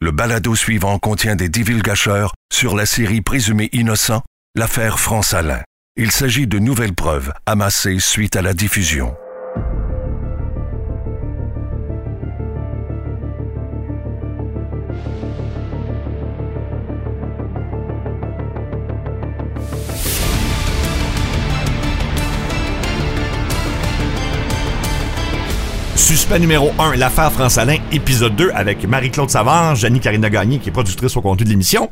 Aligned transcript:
Le 0.00 0.12
balado 0.12 0.54
suivant 0.54 1.00
contient 1.00 1.34
des 1.34 1.48
divulgateurs 1.48 2.32
sur 2.52 2.76
la 2.76 2.86
série 2.86 3.20
présumée 3.20 3.68
innocent, 3.72 4.22
l'affaire 4.54 5.00
France-Alain. 5.00 5.62
Il 5.96 6.12
s'agit 6.12 6.46
de 6.46 6.60
nouvelles 6.60 6.94
preuves 6.94 7.32
amassées 7.46 7.98
suite 7.98 8.36
à 8.36 8.42
la 8.42 8.54
diffusion. 8.54 9.16
Suspect 26.28 26.40
numéro 26.40 26.72
1, 26.78 26.96
l'affaire 26.96 27.32
France-Alain, 27.32 27.78
épisode 27.90 28.36
2 28.36 28.50
avec 28.54 28.86
Marie-Claude 28.86 29.30
Savard, 29.30 29.76
Jenny 29.76 29.98
Carina 29.98 30.28
Gagné, 30.28 30.58
qui 30.58 30.68
est 30.68 30.72
productrice 30.72 31.16
au 31.16 31.22
contenu 31.22 31.46
de 31.46 31.48
l'émission. 31.48 31.88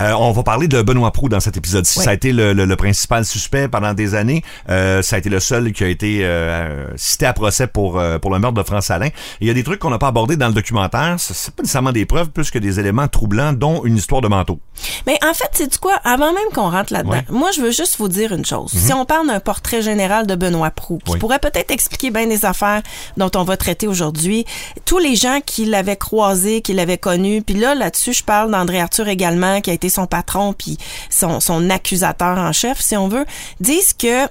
Euh, 0.00 0.12
on 0.12 0.32
va 0.32 0.42
parler 0.42 0.66
de 0.68 0.80
Benoît 0.82 1.10
Prou 1.12 1.28
dans 1.28 1.40
cet 1.40 1.56
épisode-ci. 1.56 1.98
Oui. 1.98 2.04
Ça 2.04 2.10
a 2.10 2.14
été 2.14 2.32
le, 2.32 2.52
le- 2.52 2.64
le 2.64 2.76
principal 2.76 3.24
suspect 3.24 3.68
pendant 3.68 3.92
des 3.94 4.14
années. 4.14 4.42
Euh, 4.68 5.02
ça 5.02 5.16
a 5.16 5.18
été 5.18 5.28
le 5.28 5.40
seul 5.40 5.72
qui 5.72 5.84
a 5.84 5.88
été 5.88 6.20
euh, 6.24 6.86
cité 6.96 7.26
à 7.26 7.32
procès 7.32 7.66
pour, 7.66 7.98
euh, 7.98 8.18
pour 8.18 8.30
le 8.30 8.38
meurtre 8.38 8.56
de 8.56 8.62
France 8.62 8.90
Alain. 8.90 9.06
Et 9.08 9.12
il 9.42 9.46
y 9.46 9.50
a 9.50 9.54
des 9.54 9.64
trucs 9.64 9.78
qu'on 9.80 9.90
n'a 9.90 9.98
pas 9.98 10.08
abordés 10.08 10.36
dans 10.36 10.48
le 10.48 10.54
documentaire. 10.54 11.16
Ce- 11.18 11.34
C'est 11.34 11.54
pas 11.54 11.62
nécessairement 11.62 11.92
des 11.92 12.06
preuves, 12.06 12.30
plus 12.30 12.50
que 12.50 12.58
des 12.58 12.80
éléments 12.80 13.08
troublants, 13.08 13.52
dont 13.52 13.84
une 13.84 13.96
histoire 13.96 14.20
de 14.22 14.28
manteau. 14.28 14.58
Mais 15.06 15.18
en 15.28 15.34
fait, 15.34 15.50
c'est 15.52 15.78
quoi? 15.78 15.96
Avant 16.04 16.32
même 16.32 16.48
qu'on 16.54 16.70
rentre 16.70 16.92
là-dedans. 16.92 17.22
Mhm. 17.28 17.36
moi, 17.38 17.50
je 17.54 17.60
veux 17.60 17.70
juste 17.72 17.96
vous 17.98 18.08
dire 18.08 18.32
une 18.32 18.44
chose. 18.46 18.70
Si 18.74 18.92
on 18.94 19.04
parle 19.04 19.26
d'un 19.26 19.40
portrait 19.40 19.82
général 19.82 20.26
de 20.26 20.34
Benoît 20.34 20.70
Proux, 20.70 20.98
qui 21.04 21.12
Oui. 21.12 21.18
pourrait 21.18 21.38
peut-être 21.38 21.70
expliquer 21.70 22.10
bien 22.10 22.26
des 22.26 22.44
affaires 22.46 22.82
dont 23.18 23.30
on 23.36 23.44
va 23.44 23.56
traiter 23.58 23.86
aujourd'hui, 23.86 24.46
tous 24.86 24.98
les 24.98 25.14
gens 25.16 25.40
qui 25.44 25.66
l'avaient 25.66 25.96
croisé, 25.96 26.62
qui 26.62 26.72
l'avaient 26.72 26.96
connu, 26.98 27.42
puis 27.42 27.56
là, 27.56 27.74
là-dessus, 27.74 28.14
je 28.14 28.24
parle 28.24 28.50
d'André 28.50 28.80
Arthur 28.80 29.08
également, 29.08 29.60
qui 29.60 29.70
a 29.70 29.74
été 29.74 29.89
son 29.90 30.06
patron, 30.06 30.52
puis 30.52 30.78
son, 31.10 31.70
accusateur 31.70 32.38
en 32.38 32.52
chef, 32.52 32.80
si 32.80 32.96
on 32.96 33.08
veut, 33.08 33.26
disent 33.60 33.92
que 33.92 34.26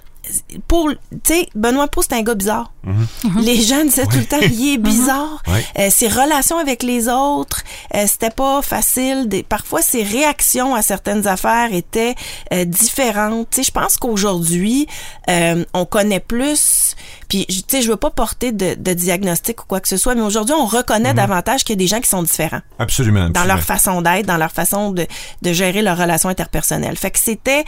pour, 0.67 0.89
tu 0.89 0.97
sais, 1.23 1.47
Benoît 1.55 1.87
Proux, 1.87 2.01
c'est 2.01 2.13
un 2.15 2.21
gars 2.21 2.35
bizarre. 2.35 2.71
Les 3.41 3.61
gens 3.61 3.83
disaient 3.83 4.05
tout 4.05 4.17
le 4.17 4.25
temps, 4.25 4.39
il 4.41 4.73
est 4.73 4.77
bizarre. 4.77 5.43
Ouais. 5.47 5.63
Euh, 5.77 5.89
ses 5.91 6.07
relations 6.07 6.57
avec 6.57 6.81
les 6.81 7.07
autres, 7.07 7.63
euh, 7.93 8.05
c'était 8.07 8.29
pas 8.29 8.61
facile. 8.61 9.27
Des, 9.27 9.43
parfois, 9.43 9.81
ses 9.81 10.01
réactions 10.03 10.73
à 10.75 10.81
certaines 10.81 11.27
affaires 11.27 11.73
étaient 11.73 12.15
euh, 12.53 12.65
différentes. 12.65 13.49
Tu 13.51 13.57
sais, 13.57 13.63
je 13.63 13.71
pense 13.71 13.97
qu'aujourd'hui, 13.97 14.87
euh, 15.29 15.63
on 15.73 15.85
connaît 15.85 16.19
plus. 16.19 16.95
Puis, 17.27 17.45
tu 17.45 17.63
sais, 17.67 17.81
je 17.81 17.89
veux 17.89 17.97
pas 17.97 18.09
porter 18.09 18.51
de, 18.51 18.75
de 18.75 18.93
diagnostic 18.93 19.61
ou 19.61 19.65
quoi 19.67 19.79
que 19.81 19.87
ce 19.87 19.97
soit, 19.97 20.15
mais 20.15 20.21
aujourd'hui, 20.21 20.55
on 20.57 20.65
reconnaît 20.65 21.13
davantage 21.13 21.63
qu'il 21.63 21.73
y 21.73 21.77
a 21.77 21.83
des 21.83 21.87
gens 21.87 22.01
qui 22.01 22.09
sont 22.09 22.23
différents 22.23 22.61
Absolument. 22.79 23.29
dans 23.29 23.43
leur 23.45 23.61
façon 23.61 24.01
d'être, 24.01 24.25
dans 24.25 24.37
leur 24.37 24.51
façon 24.51 24.91
de, 24.91 25.05
de 25.41 25.53
gérer 25.53 25.81
leurs 25.81 25.97
relations 25.97 26.29
interpersonnelles. 26.29 26.97
Fait 26.97 27.11
que 27.11 27.19
c'était 27.19 27.65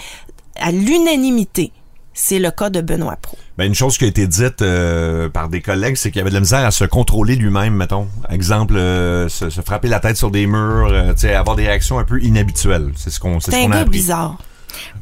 à 0.59 0.71
l'unanimité. 0.71 1.71
C'est 2.13 2.39
le 2.39 2.51
cas 2.51 2.69
de 2.69 2.81
Benoît 2.81 3.15
Pro. 3.21 3.37
Ben, 3.57 3.65
une 3.65 3.75
chose 3.75 3.97
qui 3.97 4.03
a 4.03 4.07
été 4.07 4.27
dite 4.27 4.61
euh, 4.61 5.29
par 5.29 5.47
des 5.49 5.61
collègues, 5.61 5.95
c'est 5.95 6.11
qu'il 6.11 6.19
y 6.19 6.21
avait 6.21 6.29
de 6.29 6.35
la 6.35 6.41
misère 6.41 6.65
à 6.65 6.71
se 6.71 6.83
contrôler 6.83 7.35
lui-même, 7.37 7.73
mettons. 7.75 8.07
Exemple, 8.29 8.75
euh, 8.75 9.29
se, 9.29 9.49
se 9.49 9.61
frapper 9.61 9.87
la 9.87 9.99
tête 10.01 10.17
sur 10.17 10.29
des 10.29 10.45
murs, 10.45 10.89
euh, 10.91 11.13
avoir 11.37 11.55
des 11.55 11.65
réactions 11.67 11.99
un 11.99 12.03
peu 12.03 12.21
inhabituelles. 12.21 12.91
C'est 12.95 13.09
ce 13.11 13.19
qu'on 13.19 13.39
ce 13.39 13.49
C'est 13.51 13.63
un 13.63 13.67
qu'on 13.67 13.71
a 13.71 13.77
appris. 13.77 13.91
bizarre. 13.91 14.37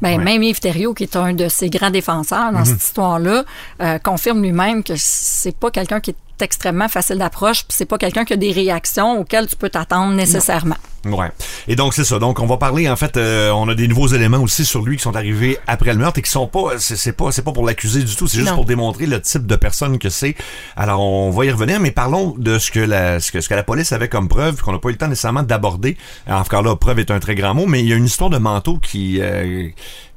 Ben, 0.02 0.18
Ouais. 0.18 0.24
Même 0.24 0.42
Yves 0.42 0.60
Thériault, 0.60 0.94
qui 0.94 1.04
est 1.04 1.16
un 1.16 1.32
de 1.32 1.48
ses 1.48 1.68
grands 1.70 1.90
défenseurs 1.90 2.52
dans 2.52 2.64
cette 2.64 2.82
histoire-là, 2.82 3.44
euh, 3.82 3.98
confirme 3.98 4.42
lui-même 4.42 4.82
que 4.82 4.94
c'est 4.96 5.56
pas 5.56 5.70
quelqu'un 5.70 6.00
qui 6.00 6.10
est 6.10 6.16
extrêmement 6.42 6.88
facile 6.88 7.18
d'approche, 7.18 7.64
puis 7.64 7.76
c'est 7.76 7.86
pas 7.86 7.98
quelqu'un 7.98 8.24
qui 8.24 8.32
a 8.32 8.36
des 8.36 8.52
réactions 8.52 9.20
auxquelles 9.20 9.46
tu 9.46 9.56
peux 9.56 9.70
t'attendre 9.70 10.14
nécessairement. 10.14 10.76
Ouais. 11.06 11.30
Et 11.66 11.76
donc 11.76 11.94
c'est 11.94 12.04
ça. 12.04 12.18
Donc 12.18 12.40
on 12.40 12.46
va 12.46 12.58
parler 12.58 12.86
en 12.88 12.96
fait, 12.96 13.16
euh, 13.16 13.50
on 13.52 13.66
a 13.70 13.74
des 13.74 13.88
nouveaux 13.88 14.08
éléments 14.08 14.36
aussi 14.38 14.66
sur 14.66 14.82
lui 14.82 14.98
qui 14.98 15.02
sont 15.02 15.16
arrivés 15.16 15.56
après 15.66 15.92
le 15.94 15.98
meurtre 15.98 16.18
et 16.18 16.22
qui 16.22 16.30
sont 16.30 16.46
pas, 16.46 16.78
c'est 16.78 17.12
pas, 17.12 17.32
c'est 17.32 17.40
pas 17.40 17.52
pour 17.52 17.64
l'accuser 17.64 18.02
du 18.02 18.14
tout. 18.14 18.26
C'est 18.28 18.36
juste 18.36 18.50
Non. 18.50 18.56
pour 18.56 18.66
démontrer 18.66 19.06
le 19.06 19.18
type 19.20 19.46
de 19.46 19.56
personne 19.56 19.98
que 19.98 20.10
c'est. 20.10 20.34
Alors 20.76 21.00
on 21.00 21.30
va 21.30 21.46
y 21.46 21.50
revenir, 21.50 21.80
mais 21.80 21.90
parlons 21.90 22.34
de 22.36 22.58
ce 22.58 22.70
que 22.70 22.80
la, 22.80 23.18
ce 23.18 23.32
que, 23.32 23.40
ce 23.40 23.48
que 23.48 23.54
la 23.54 23.62
police 23.62 23.92
avait 23.92 24.08
comme 24.08 24.28
preuve 24.28 24.60
qu'on 24.60 24.72
n'a 24.72 24.78
pas 24.78 24.90
eu 24.90 24.92
le 24.92 24.98
temps 24.98 25.08
nécessairement 25.08 25.42
d'aborder. 25.42 25.96
En 26.28 26.42
tout 26.42 26.50
cas 26.50 26.60
là, 26.60 26.76
preuve 26.76 26.98
est 26.98 27.10
un 27.10 27.18
très 27.18 27.34
grand 27.34 27.54
mot, 27.54 27.64
mais 27.66 27.80
il 27.80 27.86
y 27.88 27.94
a 27.94 27.96
une 27.96 28.04
histoire 28.04 28.28
de 28.28 28.36
manteau 28.38 28.76
qui, 28.76 29.20
euh, 29.22 29.68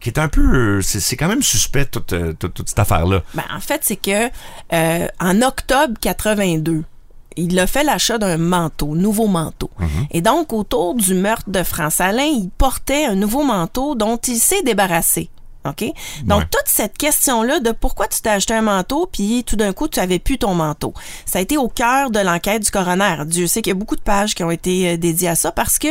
qui 0.04 0.10
est 0.10 0.20
un 0.20 0.28
peu, 0.28 0.82
c'est 0.82 1.16
quand 1.16 1.28
même 1.30 1.42
suspect 1.42 1.86
toute, 1.86 2.14
toute, 2.40 2.54
toute 2.54 2.70
cette 2.70 2.80
affaire 2.80 3.06
là. 3.08 3.24
Ben, 3.34 3.44
en 3.56 3.60
fait, 3.60 3.82
c'est 3.84 3.96
que 3.96 4.30
euh, 4.74 5.08
en 5.20 5.42
octobre 5.42 5.94
82, 6.02 6.84
il 7.38 7.58
a 7.58 7.66
fait 7.66 7.84
l'achat 7.84 8.18
d'un 8.20 8.38
manteau, 8.38 8.96
nouveau 8.96 9.28
manteau. 9.28 9.72
Et 10.12 10.22
donc, 10.22 10.54
autour 10.54 10.94
du 10.94 11.16
meurtre 11.16 11.50
de 11.50 11.64
France 11.64 12.00
Alain, 12.00 12.24
il 12.26 12.50
portait 12.50 13.06
un 13.06 13.16
nouveau 13.16 13.44
manteau 13.44 13.96
dont 13.96 14.18
il 14.18 14.38
s'est 14.38 14.62
débarrassé. 14.62 15.30
OK? 15.66 15.86
Donc, 16.26 16.40
Ouais. 16.42 16.46
toute 16.52 16.68
cette 16.68 16.98
question-là 16.98 17.62
de 17.62 17.72
pourquoi 17.72 18.08
tu 18.10 18.22
t'es 18.22 18.30
acheté 18.30 18.54
un 18.54 18.62
manteau, 18.62 19.08
puis 19.12 19.46
tout 19.46 19.56
d'un 19.56 19.72
coup, 19.72 19.88
tu 19.88 20.00
avais 20.02 20.20
plus 20.20 20.38
ton 20.38 20.54
manteau. 20.54 20.94
Ça 21.26 21.40
a 21.40 21.42
été 21.42 21.56
au 21.56 21.70
cœur 21.70 22.12
de 22.12 22.20
l'enquête 22.20 22.64
du 22.64 22.70
coroner. 22.70 23.16
Dieu 23.26 23.48
sait 23.48 23.62
qu'il 23.62 23.72
y 23.72 23.76
a 23.76 23.80
beaucoup 23.80 23.96
de 23.96 24.02
pages 24.02 24.36
qui 24.36 24.44
ont 24.44 24.52
été 24.52 24.90
euh, 24.90 24.98
dédiées 24.98 25.30
à 25.30 25.36
ça 25.36 25.54
parce 25.54 25.80
que 25.80 25.88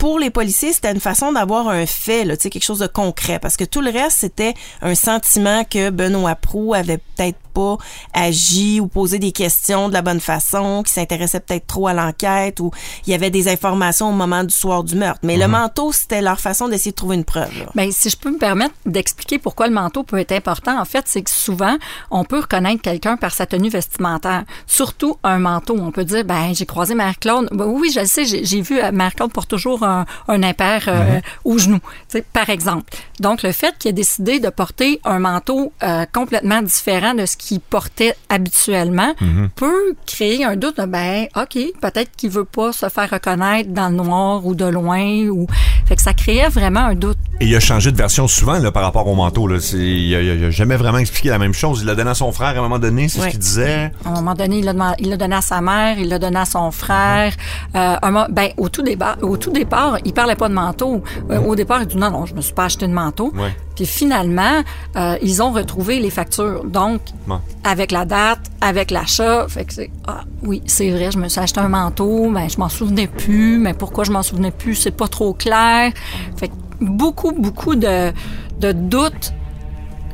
pour 0.00 0.18
les 0.18 0.30
policiers, 0.30 0.72
c'était 0.72 0.90
une 0.90 0.98
façon 0.98 1.30
d'avoir 1.30 1.68
un 1.68 1.84
fait, 1.84 2.24
là, 2.24 2.34
quelque 2.34 2.64
chose 2.64 2.78
de 2.78 2.86
concret. 2.86 3.38
Parce 3.38 3.58
que 3.58 3.64
tout 3.64 3.82
le 3.82 3.90
reste, 3.90 4.16
c'était 4.20 4.54
un 4.80 4.94
sentiment 4.94 5.62
que 5.62 5.90
Benoît 5.90 6.36
Proux 6.36 6.72
avait 6.72 6.96
peut-être 6.96 7.36
pas 7.52 7.76
agi 8.12 8.80
ou 8.80 8.86
posé 8.86 9.18
des 9.18 9.32
questions 9.32 9.88
de 9.88 9.94
la 9.94 10.02
bonne 10.02 10.20
façon, 10.20 10.82
qui 10.84 10.92
s'intéressait 10.92 11.40
peut-être 11.40 11.66
trop 11.66 11.86
à 11.88 11.92
l'enquête 11.92 12.60
ou 12.60 12.70
il 13.06 13.10
y 13.10 13.14
avait 13.14 13.30
des 13.30 13.48
informations 13.48 14.08
au 14.10 14.12
moment 14.12 14.44
du 14.44 14.54
soir 14.54 14.84
du 14.84 14.96
meurtre. 14.96 15.20
Mais 15.22 15.36
le 15.36 15.48
manteau, 15.48 15.92
c'était 15.92 16.22
leur 16.22 16.40
façon 16.40 16.68
d'essayer 16.68 16.92
de 16.92 16.96
trouver 16.96 17.16
une 17.16 17.24
preuve. 17.24 17.58
là. 17.58 17.66
Ben, 17.74 17.90
si 17.92 18.10
je 18.10 18.16
peux 18.16 18.30
me 18.30 18.38
permettre 18.38 18.74
d'expliquer 18.86 19.38
pourquoi 19.38 19.66
le 19.66 19.74
manteau 19.74 20.02
peut 20.02 20.18
être 20.18 20.32
important, 20.32 20.80
en 20.80 20.84
fait, 20.84 21.04
c'est 21.06 21.22
que 21.22 21.30
souvent, 21.30 21.76
on 22.10 22.24
peut 22.24 22.40
reconnaître 22.40 22.82
quelqu'un 22.82 23.16
par 23.16 23.32
sa 23.32 23.46
tenue 23.46 23.70
vestimentaire. 23.70 24.44
Surtout 24.66 25.16
un 25.22 25.38
manteau. 25.38 25.76
On 25.78 25.92
peut 25.92 26.04
dire, 26.04 26.24
ben, 26.24 26.52
j'ai 26.54 26.66
croisé 26.66 26.94
Marie-Claude. 26.94 27.48
Ben 27.52 27.66
oui, 27.66 27.90
je 27.94 28.00
le 28.00 28.06
sais, 28.06 28.24
j'ai 28.24 28.60
vu 28.60 28.80
euh, 28.80 28.92
Marie-Claude 28.92 29.32
porte 29.32 29.48
toujours 29.48 29.82
un, 29.82 30.06
un 30.28 30.42
impair 30.42 30.84
euh, 30.88 31.20
au 31.44 31.58
genou, 31.58 31.78
tu 31.78 32.18
sais, 32.18 32.22
par 32.22 32.50
exemple. 32.50 32.92
Donc, 33.18 33.42
le 33.42 33.52
fait 33.52 33.76
qu'il 33.78 33.90
ait 33.90 33.92
décidé 33.92 34.40
de 34.40 34.48
porter 34.48 35.00
un 35.04 35.18
manteau 35.18 35.72
euh, 35.82 36.04
complètement 36.12 36.62
différent 36.62 37.14
de 37.14 37.26
ce 37.26 37.36
qu'il 37.40 37.60
portait 37.60 38.14
habituellement 38.28 39.14
peut 39.56 39.94
créer 40.06 40.44
un 40.44 40.56
doute. 40.56 40.76
de, 40.76 40.86
Ben, 40.86 41.26
OK, 41.36 41.58
peut-être 41.80 42.10
qu'il 42.16 42.30
veut 42.30 42.44
pas 42.44 42.72
se 42.72 42.88
faire 42.88 43.10
reconnaître 43.10 43.70
dans 43.70 43.88
le 43.88 43.96
noir 43.96 44.46
ou 44.46 44.54
de 44.54 44.66
loin. 44.66 45.26
ou 45.28 45.46
Fait 45.86 45.96
que 45.96 46.02
ça 46.02 46.12
créait 46.12 46.48
vraiment 46.48 46.80
un 46.80 46.94
doute. 46.94 47.18
Et 47.42 47.46
il 47.46 47.56
a 47.56 47.60
changé 47.60 47.90
de 47.90 47.96
version 47.96 48.28
souvent 48.28 48.58
là, 48.58 48.70
par 48.70 48.82
rapport 48.82 49.06
au 49.06 49.14
manteau. 49.14 49.46
Là. 49.46 49.56
Il, 49.72 50.14
a, 50.14 50.20
il 50.20 50.44
a 50.44 50.50
jamais 50.50 50.76
vraiment 50.76 50.98
expliqué 50.98 51.30
la 51.30 51.38
même 51.38 51.54
chose. 51.54 51.80
Il 51.80 51.86
l'a 51.86 51.94
donné 51.94 52.10
à 52.10 52.14
son 52.14 52.32
frère 52.32 52.48
à 52.48 52.58
un 52.58 52.60
moment 52.60 52.78
donné, 52.78 53.08
c'est 53.08 53.20
ce 53.20 53.28
qu'il 53.28 53.38
disait. 53.38 53.90
À 54.04 54.10
un 54.10 54.12
moment 54.12 54.34
donné, 54.34 54.58
il 54.58 54.64
l'a 55.08 55.16
donné 55.16 55.34
à 55.34 55.40
sa 55.40 55.62
mère, 55.62 55.98
il 55.98 56.08
l'a 56.08 56.18
donné 56.18 56.36
à 56.38 56.44
son 56.44 56.70
frère. 56.70 57.32
Euh, 57.74 57.96
un 58.02 58.28
ben, 58.28 58.50
au 58.58 58.68
tout, 58.68 58.84
au 59.22 59.36
tout 59.38 59.52
départ, 59.52 59.96
il 60.04 60.12
parlait 60.12 60.36
pas 60.36 60.50
de 60.50 60.54
manteau. 60.54 61.02
Euh, 61.30 61.40
au 61.40 61.56
départ, 61.56 61.80
il 61.80 61.86
dit 61.86 61.96
non, 61.96 62.10
non, 62.10 62.26
je 62.26 62.34
me 62.34 62.42
suis 62.42 62.52
pas 62.52 62.64
acheté 62.64 62.86
de 62.86 62.92
manteau. 62.92 63.32
Puis 63.74 63.86
finalement, 63.86 64.62
euh, 64.96 65.16
ils 65.22 65.42
ont 65.42 65.52
retrouvé 65.52 65.98
les 65.98 66.10
factures. 66.10 66.64
Donc, 66.64 67.00
Bon. 67.26 67.40
avec 67.64 67.90
la 67.90 68.04
date, 68.04 68.40
avec 68.60 68.90
l'achat, 68.90 69.46
fait 69.48 69.64
que 69.64 69.72
c'est 69.72 69.90
ah 70.06 70.24
oui, 70.42 70.62
c'est 70.66 70.90
vrai, 70.90 71.10
je 71.10 71.16
me 71.16 71.28
suis 71.28 71.40
acheté 71.40 71.60
un 71.60 71.68
manteau, 71.68 72.28
mais 72.28 72.50
je 72.50 72.58
m'en 72.58 72.68
souvenais 72.68 73.06
plus, 73.06 73.58
mais 73.58 73.72
pourquoi 73.72 74.04
je 74.04 74.12
m'en 74.12 74.22
souvenais 74.22 74.50
plus, 74.50 74.74
c'est 74.74 74.90
pas 74.90 75.08
trop 75.08 75.32
clair. 75.32 75.92
Fait 76.36 76.48
que 76.48 76.54
beaucoup 76.80 77.32
beaucoup 77.32 77.74
de 77.76 78.12
de 78.58 78.72
doutes 78.72 79.32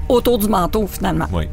autour 0.09 0.39
du 0.39 0.49
manteau 0.49 0.87
finalement. 0.87 1.27
Oui. 1.33 1.49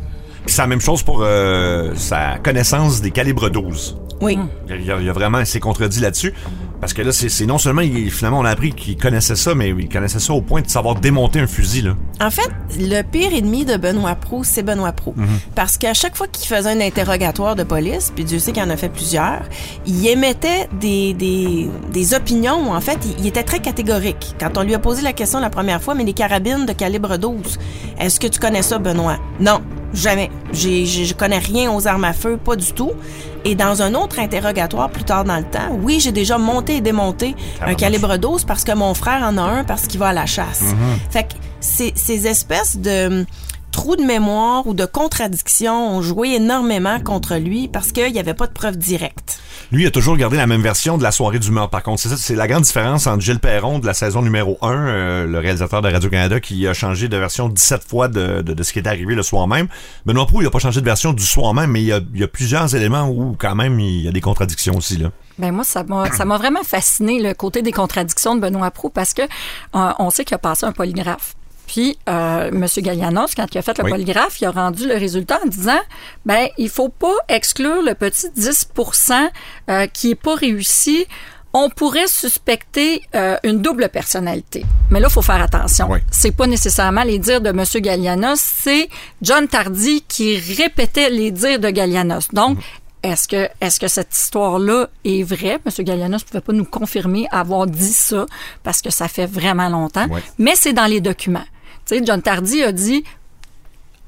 Puis 0.45 0.53
c'est 0.55 0.61
la 0.61 0.67
même 0.67 0.81
chose 0.81 1.03
pour 1.03 1.21
euh, 1.21 1.93
sa 1.95 2.37
connaissance 2.43 3.01
des 3.01 3.11
calibres 3.11 3.49
12. 3.49 3.97
Oui. 4.21 4.37
Il 4.69 4.85
y 4.85 4.91
a, 4.91 4.97
il 4.99 5.05
y 5.05 5.09
a 5.09 5.13
vraiment, 5.13 5.39
il 5.39 5.45
s'est 5.45 5.59
contredit 5.59 6.01
là-dessus. 6.01 6.33
Parce 6.83 6.91
que 6.91 7.01
là, 7.01 7.13
c'est 7.13 7.45
non 7.45 7.57
seulement, 7.57 7.79
il- 7.81 8.11
finalement, 8.11 8.39
on 8.39 8.43
a 8.43 8.49
appris 8.49 8.73
qu'il 8.73 8.97
connaissait 8.97 9.37
ça, 9.37 9.55
mais 9.55 9.69
il 9.69 9.87
connaissait 9.87 10.19
ça 10.19 10.33
au 10.33 10.41
point 10.41 10.59
de 10.59 10.67
savoir 10.69 10.95
démonter 10.95 11.39
un 11.39 11.47
fusil, 11.47 11.81
là. 11.83 11.95
En 12.19 12.29
fait, 12.29 12.49
le 12.77 13.01
pire 13.03 13.33
ennemi 13.33 13.63
de 13.63 13.77
Benoît 13.77 14.15
Proux, 14.15 14.43
c'est 14.43 14.63
Benoît 14.63 14.91
Proux. 14.91 15.15
Parce 15.55 15.77
qu'à 15.77 15.93
chaque 15.93 16.17
fois 16.17 16.27
qu'il 16.27 16.45
faisait 16.45 16.69
un 16.71 16.81
interrogatoire 16.81 17.55
de 17.55 17.63
police, 17.63 18.11
puis 18.13 18.25
Dieu 18.25 18.37
sait 18.37 18.51
qu'il 18.51 18.61
en 18.63 18.69
a 18.69 18.75
fait 18.75 18.89
plusieurs, 18.89 19.43
il 19.85 20.05
émettait 20.05 20.67
des, 20.81 21.13
des, 21.13 21.69
des 21.93 22.13
opinions 22.13 22.67
où, 22.69 22.73
en 22.75 22.81
fait, 22.81 22.97
il, 23.05 23.21
il 23.21 23.27
était 23.27 23.43
très 23.43 23.59
catégorique. 23.61 24.35
Quand 24.37 24.57
on 24.57 24.63
lui 24.63 24.75
a 24.75 24.79
posé 24.79 25.01
la 25.03 25.13
question 25.13 25.39
la 25.39 25.49
première 25.49 25.81
fois, 25.81 25.95
mais 25.95 26.03
les 26.03 26.11
carabines 26.11 26.65
de 26.65 26.73
calibre 26.73 27.17
12, 27.17 27.59
est-ce 27.97 28.19
que 28.19 28.27
tu 28.27 28.41
connais 28.41 28.61
ça, 28.61 28.77
Benoît? 28.77 29.19
Non, 29.39 29.61
jamais. 29.93 30.29
Je 30.51 31.13
connais 31.13 31.39
rien 31.39 31.71
aux 31.71 31.87
armes 31.87 32.03
à 32.03 32.13
feu, 32.13 32.37
pas 32.37 32.55
du 32.55 32.73
tout. 32.73 32.91
Et 33.45 33.55
dans 33.55 33.81
un 33.81 33.93
autre 33.93 34.19
interrogatoire 34.19 34.89
plus 34.89 35.03
tard 35.03 35.25
dans 35.25 35.37
le 35.37 35.43
temps, 35.43 35.77
oui, 35.81 35.99
j'ai 35.99 36.11
déjà 36.11 36.37
monté 36.37 36.77
et 36.77 36.81
démonté 36.81 37.35
un 37.61 37.73
calibre 37.75 38.17
12 38.17 38.45
parce 38.45 38.63
que 38.63 38.71
mon 38.73 38.93
frère 38.93 39.21
en 39.23 39.37
a 39.37 39.41
un 39.41 39.63
parce 39.63 39.87
qu'il 39.87 39.99
va 39.99 40.07
à 40.09 40.13
la 40.13 40.25
chasse. 40.25 40.63
Fait 41.09 41.23
que 41.23 41.33
ces, 41.59 41.91
ces 41.95 42.27
espèces 42.27 42.77
de 42.77 43.25
trous 43.73 43.95
de 43.97 44.03
mémoire 44.03 44.65
ou 44.67 44.73
de 44.73 44.85
contradictions 44.85 45.97
ont 45.97 46.01
joué 46.01 46.35
énormément 46.35 46.99
contre 47.01 47.35
lui 47.35 47.67
parce 47.67 47.91
qu'il 47.91 48.13
n'y 48.13 48.19
avait 48.19 48.35
pas 48.35 48.47
de 48.47 48.53
preuves 48.53 48.77
directes. 48.77 49.41
Lui, 49.71 49.83
il 49.83 49.87
a 49.87 49.91
toujours 49.91 50.15
gardé 50.15 50.37
la 50.37 50.45
même 50.45 50.61
version 50.61 50.97
de 50.97 51.03
la 51.03 51.11
soirée 51.11 51.39
du 51.39 51.49
meurtre. 51.49 51.71
Par 51.71 51.81
contre, 51.81 52.01
c'est 52.01 52.09
ça, 52.09 52.15
c'est 52.15 52.35
la 52.35 52.47
grande 52.47 52.63
différence 52.63 53.07
entre 53.07 53.21
Gilles 53.21 53.39
Perron 53.39 53.79
de 53.79 53.87
la 53.87 53.95
saison 53.95 54.21
numéro 54.21 54.57
1, 54.61 54.71
euh, 54.71 55.25
le 55.25 55.39
réalisateur 55.39 55.81
de 55.81 55.91
Radio-Canada, 55.91 56.39
qui 56.39 56.67
a 56.67 56.73
changé 56.73 57.07
de 57.07 57.17
version 57.17 57.49
17 57.49 57.83
fois 57.83 58.07
de, 58.07 58.41
de, 58.41 58.53
de 58.53 58.63
ce 58.63 58.71
qui 58.71 58.79
est 58.79 58.87
arrivé 58.87 59.15
le 59.15 59.23
soir 59.23 59.47
même. 59.47 59.67
Benoît 60.05 60.27
Proux, 60.27 60.41
il 60.41 60.47
a 60.47 60.51
pas 60.51 60.59
changé 60.59 60.79
de 60.79 60.85
version 60.85 61.11
du 61.11 61.23
soir 61.23 61.53
même, 61.55 61.71
mais 61.71 61.81
il 61.81 61.87
y 61.87 61.91
a, 61.91 61.99
il 62.13 62.21
y 62.21 62.23
a 62.23 62.27
plusieurs 62.27 62.75
éléments 62.75 63.09
où, 63.09 63.35
quand 63.37 63.55
même, 63.55 63.79
il 63.79 64.01
y 64.01 64.07
a 64.07 64.11
des 64.11 64.21
contradictions 64.21 64.77
aussi, 64.77 64.97
là. 64.97 65.09
Ben 65.39 65.51
moi, 65.51 65.63
ça 65.63 65.83
m'a, 65.83 66.11
ça 66.11 66.25
m'a 66.25 66.37
vraiment 66.37 66.63
fasciné 66.63 67.19
le 67.19 67.33
côté 67.33 67.63
des 67.63 67.71
contradictions 67.71 68.35
de 68.35 68.41
Benoît 68.41 68.69
Proux 68.69 68.91
parce 68.91 69.15
que 69.15 69.23
euh, 69.23 69.91
on 69.97 70.11
sait 70.11 70.25
qu'il 70.25 70.35
a 70.35 70.37
passé 70.37 70.67
un 70.67 70.71
polygraphe. 70.71 71.35
Puis, 71.73 71.97
euh, 72.07 72.49
M. 72.51 72.67
Gallianos, 72.83 73.33
quand 73.35 73.47
il 73.51 73.57
a 73.57 73.63
fait 73.63 73.75
le 73.79 73.85
Oui. 73.85 73.89
polygraphe, 73.89 74.39
il 74.41 74.45
a 74.45 74.51
rendu 74.51 74.87
le 74.87 74.93
résultat 74.93 75.39
en 75.43 75.47
disant, 75.47 75.79
ben, 76.23 76.47
il 76.59 76.69
faut 76.69 76.89
pas 76.89 77.15
exclure 77.29 77.81
le 77.81 77.95
petit 77.95 78.27
10% 78.37 79.27
euh, 79.71 79.87
qui 79.87 80.11
est 80.11 80.15
pas 80.15 80.35
réussi. 80.35 81.07
On 81.51 81.71
pourrait 81.71 82.05
suspecter 82.05 83.01
euh, 83.15 83.37
une 83.43 83.59
double 83.59 83.89
personnalité. 83.89 84.63
Mais 84.91 84.99
là, 84.99 85.07
il 85.09 85.11
faut 85.13 85.23
faire 85.23 85.41
attention. 85.41 85.87
Oui. 85.89 85.97
C'est 86.11 86.29
pas 86.35 86.45
nécessairement 86.45 87.01
les 87.03 87.17
dires 87.17 87.41
de 87.41 87.49
M. 87.49 87.63
Gallianos, 87.81 88.39
c'est 88.39 88.87
John 89.23 89.47
Tardy 89.47 90.03
qui 90.07 90.37
répétait 90.37 91.09
les 91.09 91.31
dires 91.31 91.59
de 91.59 91.71
Gallianos. 91.71 92.27
Donc, 92.33 92.59
est-ce 93.01 93.27
que, 93.27 93.49
est-ce 93.59 93.79
que 93.79 93.87
cette 93.87 94.15
histoire-là 94.15 94.89
est 95.05 95.23
vraie? 95.23 95.57
M. 95.65 95.83
Gallianos 95.85 96.19
ne 96.19 96.23
pouvait 96.27 96.41
pas 96.41 96.53
nous 96.53 96.65
confirmer 96.65 97.27
avoir 97.31 97.65
dit 97.65 97.93
ça 97.93 98.27
parce 98.61 98.83
que 98.83 98.91
ça 98.91 99.07
fait 99.07 99.25
vraiment 99.25 99.69
longtemps. 99.69 100.05
Ouais. 100.09 100.21
Mais 100.37 100.53
c'est 100.55 100.73
dans 100.73 100.85
les 100.85 101.01
documents. 101.01 101.45
John 102.03 102.21
Tardy 102.21 102.63
a 102.63 102.71
dit, 102.71 103.03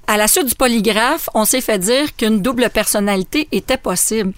à 0.07 0.17
la 0.17 0.27
suite 0.27 0.47
du 0.47 0.55
polygraphe, 0.55 1.29
on 1.33 1.45
s'est 1.45 1.61
fait 1.61 1.79
dire 1.79 2.15
qu'une 2.15 2.41
double 2.41 2.69
personnalité 2.69 3.47
était 3.51 3.77
possible. 3.77 4.33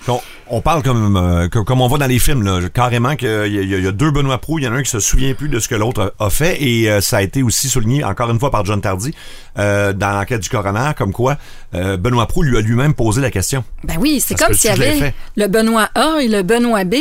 On 0.49 0.61
parle 0.61 0.81
comme, 0.83 1.17
euh, 1.17 1.47
que- 1.49 1.59
comme 1.59 1.81
on 1.81 1.87
voit 1.87 1.97
dans 1.97 2.05
les 2.07 2.19
films, 2.19 2.43
là, 2.43 2.59
carrément 2.73 3.15
qu'il 3.15 3.27
y, 3.27 3.31
a- 3.31 3.45
il 3.45 3.83
y 3.83 3.87
a 3.87 3.91
deux 3.91 4.11
Benoît 4.11 4.37
Proux, 4.37 4.59
il 4.59 4.65
y 4.65 4.67
en 4.67 4.73
a 4.73 4.77
un 4.77 4.83
qui 4.83 4.89
se 4.89 4.99
souvient 4.99 5.33
plus 5.33 5.49
de 5.49 5.59
ce 5.59 5.67
que 5.67 5.75
l'autre 5.75 6.13
a, 6.19 6.29
fait, 6.29 6.61
et 6.63 6.89
euh, 6.89 7.01
ça 7.01 7.17
a 7.17 7.21
été 7.21 7.43
aussi 7.43 7.69
souligné 7.69 8.03
encore 8.03 8.29
une 8.29 8.39
fois 8.39 8.51
par 8.51 8.63
John 8.65 8.79
Tardy 8.81 9.13
euh, 9.59 9.93
dans 9.93 10.11
l'enquête 10.11 10.41
du 10.41 10.49
coroner, 10.49 10.91
comme 10.97 11.11
quoi 11.13 11.37
Benoît 11.73 12.25
Proux 12.27 12.43
lui 12.43 12.57
a 12.57 12.61
lui-même 12.61 12.93
posé 12.93 13.21
la 13.21 13.29
question. 13.29 13.63
Ben 13.83 13.95
oui, 13.99 14.23
c'est 14.25 14.35
comme 14.35 14.53
s'il 14.55 14.69
y 14.69 14.73
avait 14.73 15.13
le 15.35 15.47
Benoît 15.47 15.89
A 15.95 16.19
et 16.21 16.27
le 16.29 16.41
Benoît 16.41 16.85
B, 16.85 16.95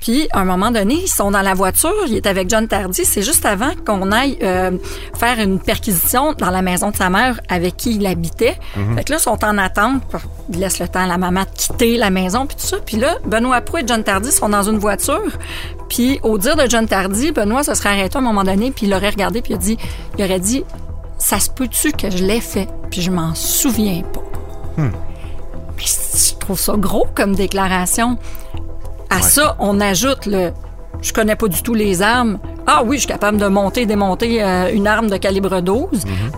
puis 0.00 0.28
à 0.30 0.40
un 0.40 0.44
moment 0.44 0.70
donné, 0.70 0.94
ils 1.02 1.08
sont 1.08 1.30
dans 1.32 1.42
la 1.42 1.54
voiture, 1.54 1.92
il 2.06 2.14
est 2.16 2.26
avec 2.26 2.48
John 2.48 2.68
Tardy, 2.68 3.04
c'est 3.04 3.22
juste 3.22 3.44
avant 3.44 3.72
qu'on 3.84 4.10
aille 4.12 4.38
faire 4.38 5.38
une 5.40 5.58
perquisition 5.58 6.34
dans 6.34 6.50
la 6.50 6.62
maison 6.62 6.90
de 6.92 6.96
sa 6.96 7.10
mère 7.10 7.40
avec 7.48 7.76
qui 7.76 7.96
il 7.96 8.06
habitait. 8.06 8.56
Mhm. 8.76 8.96
Fait 8.96 9.04
que 9.04 9.12
là, 9.12 9.18
ils 9.18 9.22
sont 9.22 9.44
en 9.44 9.58
attente, 9.58 10.02
pour- 10.08 10.20
ils 10.52 10.60
laissent 10.60 10.78
le 10.78 10.88
temps 10.88 11.02
à 11.02 11.06
la 11.06 11.18
maman 11.18 11.40
de 11.42 11.48
quitter 11.56 11.96
la 11.96 12.10
maison, 12.10 12.46
puis 12.46 12.56
tout 12.56 12.66
ça. 12.66 12.76
Puis 12.92 13.00
là, 13.00 13.16
Benoît 13.24 13.62
Proux 13.62 13.78
et 13.78 13.84
John 13.86 14.04
Tardy 14.04 14.30
sont 14.30 14.50
dans 14.50 14.64
une 14.64 14.76
voiture, 14.76 15.38
puis 15.88 16.20
au 16.22 16.36
dire 16.36 16.56
de 16.56 16.68
John 16.68 16.86
Tardy, 16.86 17.32
Benoît 17.32 17.64
se 17.64 17.72
serait 17.72 17.88
arrêté 17.88 18.16
à 18.16 18.18
un 18.18 18.22
moment 18.22 18.44
donné, 18.44 18.70
puis 18.70 18.84
il 18.84 18.90
l'aurait 18.90 19.08
regardé, 19.08 19.40
puis 19.40 19.54
il 19.54 19.56
a 19.56 19.58
dit, 19.58 19.78
il 20.18 20.24
aurait 20.26 20.40
dit, 20.40 20.62
ça 21.16 21.38
se 21.38 21.48
peut-tu 21.48 21.92
que 21.92 22.10
je 22.10 22.22
l'ai 22.22 22.42
fait, 22.42 22.68
puis 22.90 23.00
je 23.00 23.10
m'en 23.10 23.34
souviens 23.34 24.02
pas. 24.02 24.20
Mais 24.76 24.92
je 25.78 26.34
trouve 26.34 26.58
ça 26.58 26.74
gros 26.76 27.06
comme 27.14 27.34
déclaration. 27.34 28.18
À 29.08 29.22
ça, 29.22 29.56
on 29.58 29.80
ajoute 29.80 30.26
le 30.26 30.52
je 31.02 31.12
connais 31.12 31.36
pas 31.36 31.48
du 31.48 31.62
tout 31.62 31.74
les 31.74 32.00
armes. 32.00 32.38
Ah 32.66 32.82
oui, 32.84 32.96
je 32.96 33.00
suis 33.00 33.08
capable 33.08 33.38
de 33.38 33.46
monter 33.48 33.82
et 33.82 33.86
démonter 33.86 34.42
euh, 34.42 34.70
une 34.72 34.86
arme 34.86 35.10
de 35.10 35.16
calibre 35.16 35.60
12. 35.60 35.88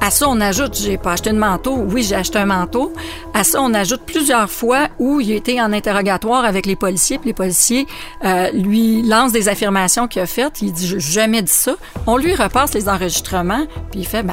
À 0.01 0.11
ça, 0.11 0.27
on 0.29 0.41
ajoute 0.41 0.75
j'ai 0.77 0.97
pas 0.97 1.13
acheté 1.13 1.31
de 1.31 1.39
manteau. 1.39 1.77
Oui, 1.77 2.03
j'ai 2.03 2.15
acheté 2.17 2.39
un 2.39 2.47
manteau. 2.47 2.93
À 3.35 3.45
ça, 3.45 3.61
on 3.61 3.75
ajoute 3.75 4.01
plusieurs 4.07 4.51
fois 4.51 4.89
où 4.99 5.21
il 5.21 5.33
a 5.33 5.35
été 5.37 5.61
en 5.61 5.73
interrogatoire 5.73 6.45
avec 6.47 6.65
les 6.67 6.77
policiers, 6.77 7.19
puis 7.19 7.29
les 7.29 7.35
policiers 7.35 7.87
euh, 8.25 8.51
lui 8.53 9.03
lancent 9.03 9.33
des 9.33 9.49
affirmations 9.51 10.09
qu'il 10.09 10.23
a 10.23 10.27
faites. 10.27 10.63
Il 10.63 10.73
dit 10.73 10.87
j'ai 10.89 10.99
jamais 11.01 11.43
dit 11.43 11.53
ça. 11.53 11.75
On 12.07 12.17
lui 12.17 12.35
repasse 12.35 12.73
les 12.73 12.89
enregistrements, 12.89 13.67
puis 13.91 14.01
il 14.01 14.07
fait 14.07 14.23
ben 14.23 14.33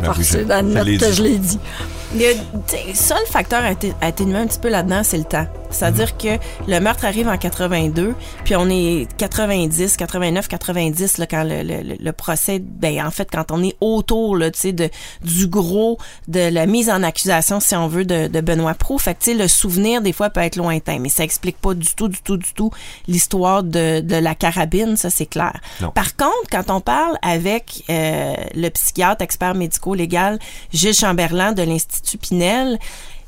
Ben 0.00 0.12
oui, 0.16 0.22
je- 0.24 0.38
d'admettre 0.38 0.84
je 0.86 0.90
l'ai 0.90 0.98
que 0.98 1.04
dit. 1.06 1.12
je 1.16 1.22
l'ai 1.22 1.38
dit. 1.38 1.58
Il 2.14 2.20
y 2.22 2.26
a- 2.26 2.32
t'sais, 2.66 2.84
ça, 2.94 3.16
le 3.20 3.26
facteur 3.30 3.60
à 3.64 3.68
atté- 3.72 3.94
atténuer 4.00 4.38
un 4.38 4.46
petit 4.46 4.58
peu 4.60 4.68
là-dedans, 4.68 5.00
c'est 5.02 5.18
le 5.18 5.24
temps. 5.24 5.46
C'est-à-dire 5.70 6.16
que 6.16 6.38
le 6.66 6.80
meurtre 6.80 7.04
arrive 7.04 7.28
en 7.28 7.36
82, 7.36 8.14
puis 8.44 8.56
on 8.56 8.68
est 8.70 9.06
90, 9.18 9.96
89, 9.96 10.48
90 10.48 11.18
là, 11.18 11.26
quand 11.26 11.44
le, 11.44 11.62
le, 11.62 11.96
le- 11.98 12.12
procès, 12.12 12.58
ben 12.58 13.06
en 13.06 13.10
fait 13.10 13.28
quand 13.30 13.52
on 13.52 13.62
est 13.62 13.76
autour 13.80 14.36
là, 14.36 14.50
tu 14.50 14.58
sais, 14.60 14.72
de 14.72 14.88
du 15.22 15.46
gros 15.46 15.98
de 16.26 16.48
la 16.50 16.66
mise 16.66 16.90
en 16.90 17.02
accusation, 17.02 17.60
si 17.60 17.74
on 17.76 17.86
veut, 17.86 18.04
de, 18.04 18.26
de 18.28 18.40
Benoît 18.40 18.74
Proux. 18.74 18.98
Fait 18.98 19.14
que 19.14 19.30
le 19.30 19.46
souvenir 19.46 20.00
des 20.02 20.12
fois 20.12 20.30
peut 20.30 20.40
être 20.40 20.56
lointain, 20.56 20.98
mais 20.98 21.08
ça 21.10 21.22
explique 21.22 21.58
pas 21.58 21.74
du 21.74 21.94
tout, 21.94 22.08
du 22.08 22.20
tout, 22.22 22.36
du 22.36 22.52
tout 22.54 22.70
l'histoire 23.06 23.62
de, 23.62 24.00
de 24.00 24.16
la 24.16 24.34
carabine, 24.34 24.96
ça 24.96 25.10
c'est 25.10 25.26
clair. 25.26 25.60
Non. 25.80 25.90
Par 25.90 26.16
contre, 26.16 26.32
quand 26.50 26.70
on 26.70 26.80
parle 26.80 27.16
avec 27.22 27.84
euh, 27.90 28.34
le 28.54 28.68
psychiatre 28.70 29.22
expert 29.22 29.54
médico-légal 29.54 30.38
Gilles 30.72 30.94
Chamberlain 30.94 31.52
de 31.52 31.62
l'Institut 31.62 32.18
Pinel, 32.18 32.78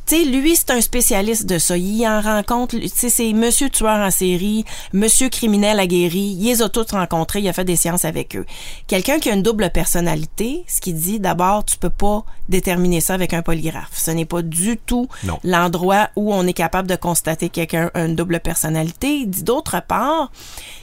tu 0.07 0.17
sais, 0.17 0.25
lui, 0.25 0.57
c'est 0.57 0.71
un 0.71 0.81
spécialiste 0.81 1.47
de 1.47 1.59
ça. 1.59 1.77
Il 1.77 2.05
en 2.07 2.21
rencontre, 2.21 2.77
tu 2.77 2.89
sais, 2.89 3.09
c'est 3.11 3.33
monsieur 3.33 3.71
tueur 3.71 3.99
en 3.99 4.11
série, 4.11 4.65
monsieur 4.93 5.29
criminel 5.29 5.79
aguerri. 5.79 6.37
Il 6.39 6.47
les 6.47 6.63
a 6.63 6.69
tous 6.69 6.91
rencontrés, 6.93 7.41
il 7.41 7.49
a 7.49 7.53
fait 7.53 7.65
des 7.65 7.77
séances 7.77 8.05
avec 8.05 8.35
eux. 8.37 8.45
Quelqu'un 8.87 9.19
qui 9.19 9.31
a 9.31 9.35
une 9.35 9.43
double 9.43 9.71
personnalité, 9.71 10.65
ce 10.67 10.81
qui 10.81 10.93
dit, 10.93 11.21
d'abord, 11.21 11.65
tu 11.65 11.77
peux 11.77 11.91
pas 11.91 12.25
déterminer 12.49 13.01
ça 13.01 13.15
avec 13.15 13.33
un 13.35 13.43
polygraphe. 13.43 13.91
Ce 13.93 14.11
n'est 14.11 14.25
pas 14.25 14.43
du 14.43 14.77
tout 14.79 15.09
l'endroit 15.45 16.09
où 16.17 16.35
on 16.35 16.47
est 16.47 16.53
capable 16.53 16.89
de 16.89 16.97
constater 16.97 17.49
quelqu'un 17.49 17.91
a 17.95 18.05
une 18.07 18.17
double 18.17 18.41
personnalité. 18.41 19.19
Il 19.19 19.31
dit 19.31 19.43
d'autre 19.45 19.81
part, 19.87 20.33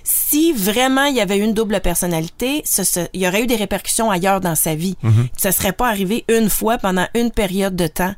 si 0.04 0.54
vraiment 0.54 1.06
il 1.06 1.16
y 1.16 1.22
avait 1.22 1.38
une 1.38 1.54
double 1.54 1.82
personnalité, 1.82 2.62
ce, 2.66 2.84
ce- 2.84 3.08
il 3.14 3.22
y 3.22 3.28
aurait 3.28 3.44
eu 3.44 3.48
des 3.48 3.56
répercussions 3.58 4.10
ailleurs 4.10 4.40
dans 4.40 4.56
sa 4.56 4.76
vie. 4.76 4.96
Ça 5.38 5.52
serait 5.52 5.74
pas 5.74 5.88
arrivé 5.90 6.24
une 6.30 6.50
fois 6.50 6.78
pendant 6.78 7.08
une 7.16 7.32
période 7.32 7.76
de 7.76 7.88
temps. 7.88 8.14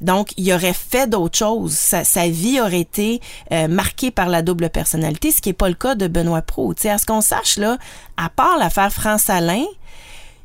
Donc, 0.00 0.32
il 0.36 0.52
aurait 0.52 0.72
fait 0.72 1.08
d'autres 1.08 1.38
choses. 1.38 1.72
Sa, 1.72 2.04
sa 2.04 2.28
vie 2.28 2.60
aurait 2.60 2.80
été 2.80 3.20
euh, 3.52 3.68
marquée 3.68 4.10
par 4.10 4.28
la 4.28 4.42
double 4.42 4.70
personnalité, 4.70 5.30
ce 5.30 5.40
qui 5.40 5.50
est 5.50 5.54
pas 5.54 5.68
le 5.68 5.74
cas 5.74 5.94
de 5.94 6.08
Benoît 6.08 6.42
Pro. 6.42 6.74
Tu 6.74 6.82
sais, 6.82 6.90
à 6.90 6.98
ce 6.98 7.06
qu'on 7.06 7.20
sache 7.20 7.56
là, 7.56 7.78
à 8.16 8.28
part 8.28 8.58
l'affaire 8.58 8.92
France 8.92 9.28
Alain, 9.28 9.64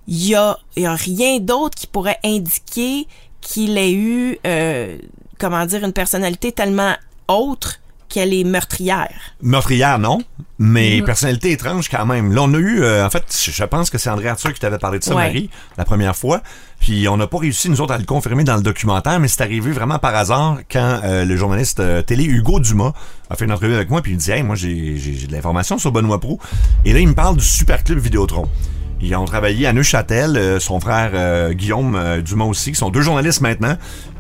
il 0.08 0.28
y 0.28 0.36
a, 0.36 0.58
y 0.76 0.86
a 0.86 0.96
rien 0.96 1.40
d'autre 1.40 1.76
qui 1.76 1.88
pourrait 1.88 2.20
indiquer 2.24 3.08
qu'il 3.42 3.78
ait 3.78 3.94
eu, 3.94 4.38
euh, 4.46 4.98
comment 5.40 5.66
dire, 5.66 5.84
une 5.84 5.94
personnalité 5.94 6.52
tellement 6.52 6.96
autre 7.28 7.80
qu'elle 8.10 8.34
est 8.34 8.44
meurtrière. 8.44 9.10
Meurtrière, 9.42 10.00
non, 10.00 10.20
mais 10.60 11.02
Mm. 11.02 11.06
personnalité 11.06 11.52
étrange 11.52 11.90
quand 11.90 12.06
même. 12.06 12.32
Là, 12.34 12.44
on 12.44 12.54
a 12.54 12.58
eu, 12.58 12.82
euh, 12.82 13.06
en 13.06 13.10
fait, 13.10 13.24
je 13.52 13.64
pense 13.64 13.90
que 13.90 13.98
c'est 13.98 14.10
André 14.10 14.28
Arthur 14.30 14.54
qui 14.54 14.60
t'avait 14.60 14.78
parlé 14.78 15.00
de 15.00 15.04
ça, 15.04 15.16
Ouais. 15.16 15.24
Marie, 15.28 15.50
la 15.78 15.86
première 15.86 16.16
fois. 16.16 16.42
Puis 16.80 17.08
on 17.08 17.18
n'a 17.18 17.26
pas 17.28 17.40
réussi, 17.40 17.70
nous 17.70 17.82
autres, 17.82 17.94
à 17.94 17.98
le 17.98 18.04
confirmer 18.06 18.44
dans 18.44 18.56
le 18.58 18.62
documentaire, 18.62 19.20
mais 19.20 19.28
c'est 19.28 19.42
arrivé 19.42 19.72
vraiment 19.72 19.98
par 19.98 20.14
hasard 20.16 20.60
quand 20.72 21.00
euh, 21.04 21.26
le 21.26 21.36
journaliste 21.36 21.80
euh, 21.80 22.02
télé 22.02 22.26
Hugo 22.26 22.60
Dumas 22.60 22.94
a 23.30 23.36
fait 23.36 23.46
une 23.46 23.52
entrevue 23.52 23.74
avec 23.74 23.90
moi, 23.90 24.02
puis 24.02 24.12
il 24.12 24.16
me 24.16 24.20
dit 24.20 24.32
Hey, 24.32 24.44
moi, 24.44 24.56
j'ai 24.56 24.94
de 25.28 25.32
l'information 25.32 25.78
sur 25.78 25.92
Benoît 25.92 26.20
Proux. 26.20 26.40
Et 26.84 26.94
là, 26.94 27.00
il 27.00 27.08
me 27.08 27.16
parle 27.16 27.38
du 27.38 27.44
Super 27.46 27.84
Club 27.84 28.00
Vidéotron. 28.00 28.48
Ils 29.02 29.16
ont 29.16 29.26
travaillé 29.26 29.68
à 29.68 29.74
Neuchâtel, 29.74 30.38
euh, 30.38 30.60
son 30.60 30.80
frère 30.80 31.12
euh, 31.14 31.54
Guillaume 31.54 31.96
euh, 31.96 32.22
Dumas 32.22 32.46
aussi, 32.46 32.72
qui 32.72 32.78
sont 32.78 32.90
deux 32.90 33.02
journalistes 33.02 33.42
maintenant, 33.42 33.76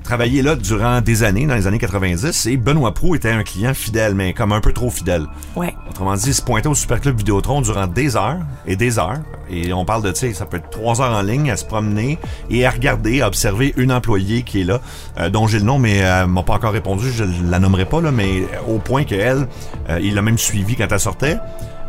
travaillé 0.06 0.42
là 0.42 0.56
durant 0.56 1.02
des 1.02 1.24
années, 1.24 1.48
dans 1.48 1.56
les 1.56 1.66
années 1.66 1.80
90, 1.80 2.46
et 2.46 2.58
Benoît 2.58 2.94
Proux 2.94 3.16
était 3.16 3.32
un 3.32 3.44
client 3.44 3.74
fidèle, 3.74 4.14
mais 4.14 4.34
comme 4.34 4.52
un 4.52 4.62
peu 4.62 4.72
trop 4.72 4.90
fidèle. 4.90 5.26
Ouais. 5.56 5.74
Autrement 5.90 6.14
dit, 6.16 6.28
il 6.28 6.34
se 6.34 6.42
pointait 6.42 6.68
au 6.68 6.76
Super 6.76 7.02
Club 7.02 7.18
Vidéotron 7.18 7.62
durant 7.62 7.88
des 7.88 8.16
heures 8.16 8.40
et 8.68 8.76
des 8.76 9.00
heures. 9.00 9.20
Et 9.50 9.74
on 9.74 9.84
parle 9.84 10.04
de, 10.04 10.12
tu 10.12 10.20
sais, 10.20 10.34
ça 10.34 10.46
peut 10.46 10.58
être 10.58 10.70
trois 10.70 11.02
heures 11.02 11.14
en 11.14 11.22
ligne 11.22 11.50
à 11.50 11.58
se 11.58 11.66
promener 11.66 12.20
et 12.50 12.66
à 12.66 12.70
regarder, 12.70 13.22
à 13.22 13.28
observer 13.28 13.74
une 13.78 13.92
employée 13.92 14.44
qui 14.44 14.62
est 14.62 14.64
là, 14.64 14.80
euh, 15.20 15.30
dont 15.30 15.48
j'ai 15.48 15.60
le 15.60 15.66
nom, 15.66 15.80
mais 15.80 15.98
elle 15.98 16.28
m'a 16.28 16.44
pas 16.44 16.54
encore 16.54 16.74
répondu, 16.74 17.12
je 17.12 17.24
la 17.50 17.60
nommerai 17.60 17.86
pas, 17.86 18.02
là, 18.02 18.12
mais 18.12 18.44
au 18.68 18.78
point 18.78 19.06
qu'elle, 19.06 19.48
euh, 19.90 20.00
il 20.02 20.14
l'a 20.14 20.22
même 20.22 20.38
suivi 20.38 20.76
quand 20.76 20.88
elle 20.92 21.00
sortait. 21.00 21.38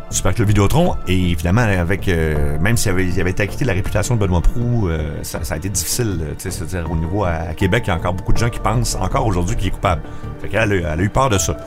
Club 0.09 0.47
Vidéotron, 0.47 0.95
et 1.07 1.31
évidemment, 1.31 1.61
avec 1.61 2.07
euh, 2.07 2.57
même 2.59 2.77
s'il 2.77 2.91
avait, 2.91 3.05
il 3.05 3.19
avait 3.19 3.39
acquitté 3.39 3.65
la 3.65 3.73
réputation 3.73 4.15
de 4.15 4.19
Benoît 4.19 4.41
Proux, 4.41 4.87
euh, 4.87 5.19
ça, 5.23 5.39
a 5.49 5.57
été 5.57 5.69
difficile, 5.69 6.19
euh, 6.21 6.33
c'est-à-dire 6.37 6.89
au 6.91 6.95
niveau 6.95 7.23
à, 7.23 7.53
Québec, 7.55 7.83
il 7.85 7.89
y 7.89 7.91
a 7.91 7.95
encore 7.95 8.13
beaucoup 8.13 8.33
de 8.33 8.37
gens 8.37 8.49
qui 8.49 8.59
pensent 8.59 8.95
encore 8.95 9.25
aujourd'hui 9.25 9.55
qu'il 9.55 9.67
est 9.67 9.71
coupable. 9.71 10.01
Fait 10.41 10.49
qu'elle 10.49 10.71
elle 10.71 10.85
a 10.85 11.03
eu 11.03 11.09
peur 11.09 11.29
de 11.29 11.37
ça. 11.37 11.57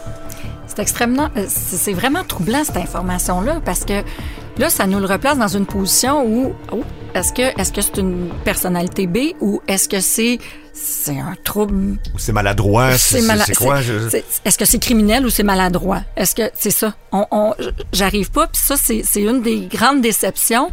C'est 0.71 0.83
extrêmement, 0.83 1.31
euh, 1.37 1.47
c'est 1.49 1.93
vraiment 1.93 2.23
troublant 2.23 2.63
cette 2.63 2.77
information-là 2.77 3.61
parce 3.65 3.85
que 3.85 4.05
là, 4.57 4.71
ça 4.71 4.87
nous 4.87 5.01
le 5.01 5.07
replace 5.07 5.37
dans 5.37 5.49
une 5.49 5.67
position 5.67 6.25
où, 6.25 6.53
oh, 6.71 6.85
est-ce 7.13 7.33
que, 7.33 7.61
est-ce 7.61 7.73
que 7.73 7.81
c'est 7.81 7.99
une 7.99 8.29
personnalité 8.45 9.09
B 9.09 9.35
ou 9.41 9.61
est-ce 9.67 9.89
que 9.89 9.99
c'est, 9.99 10.39
c'est 10.83 11.19
un 11.19 11.35
trouble 11.45 11.97
C'est 12.97 13.23
maladroit, 13.23 13.47
c'est 13.47 13.65
quoi? 13.65 13.81
je- 13.81 14.17
Est-ce 14.45 14.59
que 14.59 14.65
c'est 14.65 14.79
criminel 14.79 15.27
ou 15.27 15.31
c'est 15.31 15.43
maladroit? 15.43 16.03
Est-ce 16.17 16.35
que 16.35 16.51
c'est 16.59 16.71
ça? 16.71 16.95
On, 17.13 17.27
on- 17.31 17.55
J'arrive 17.93 18.31
pas, 18.31 18.47
puis 18.47 18.61
ça, 18.63 18.77
c'est 18.77 19.03
une 19.21 19.43
des 19.43 19.67
grandes 19.67 20.01
déceptions. 20.01 20.71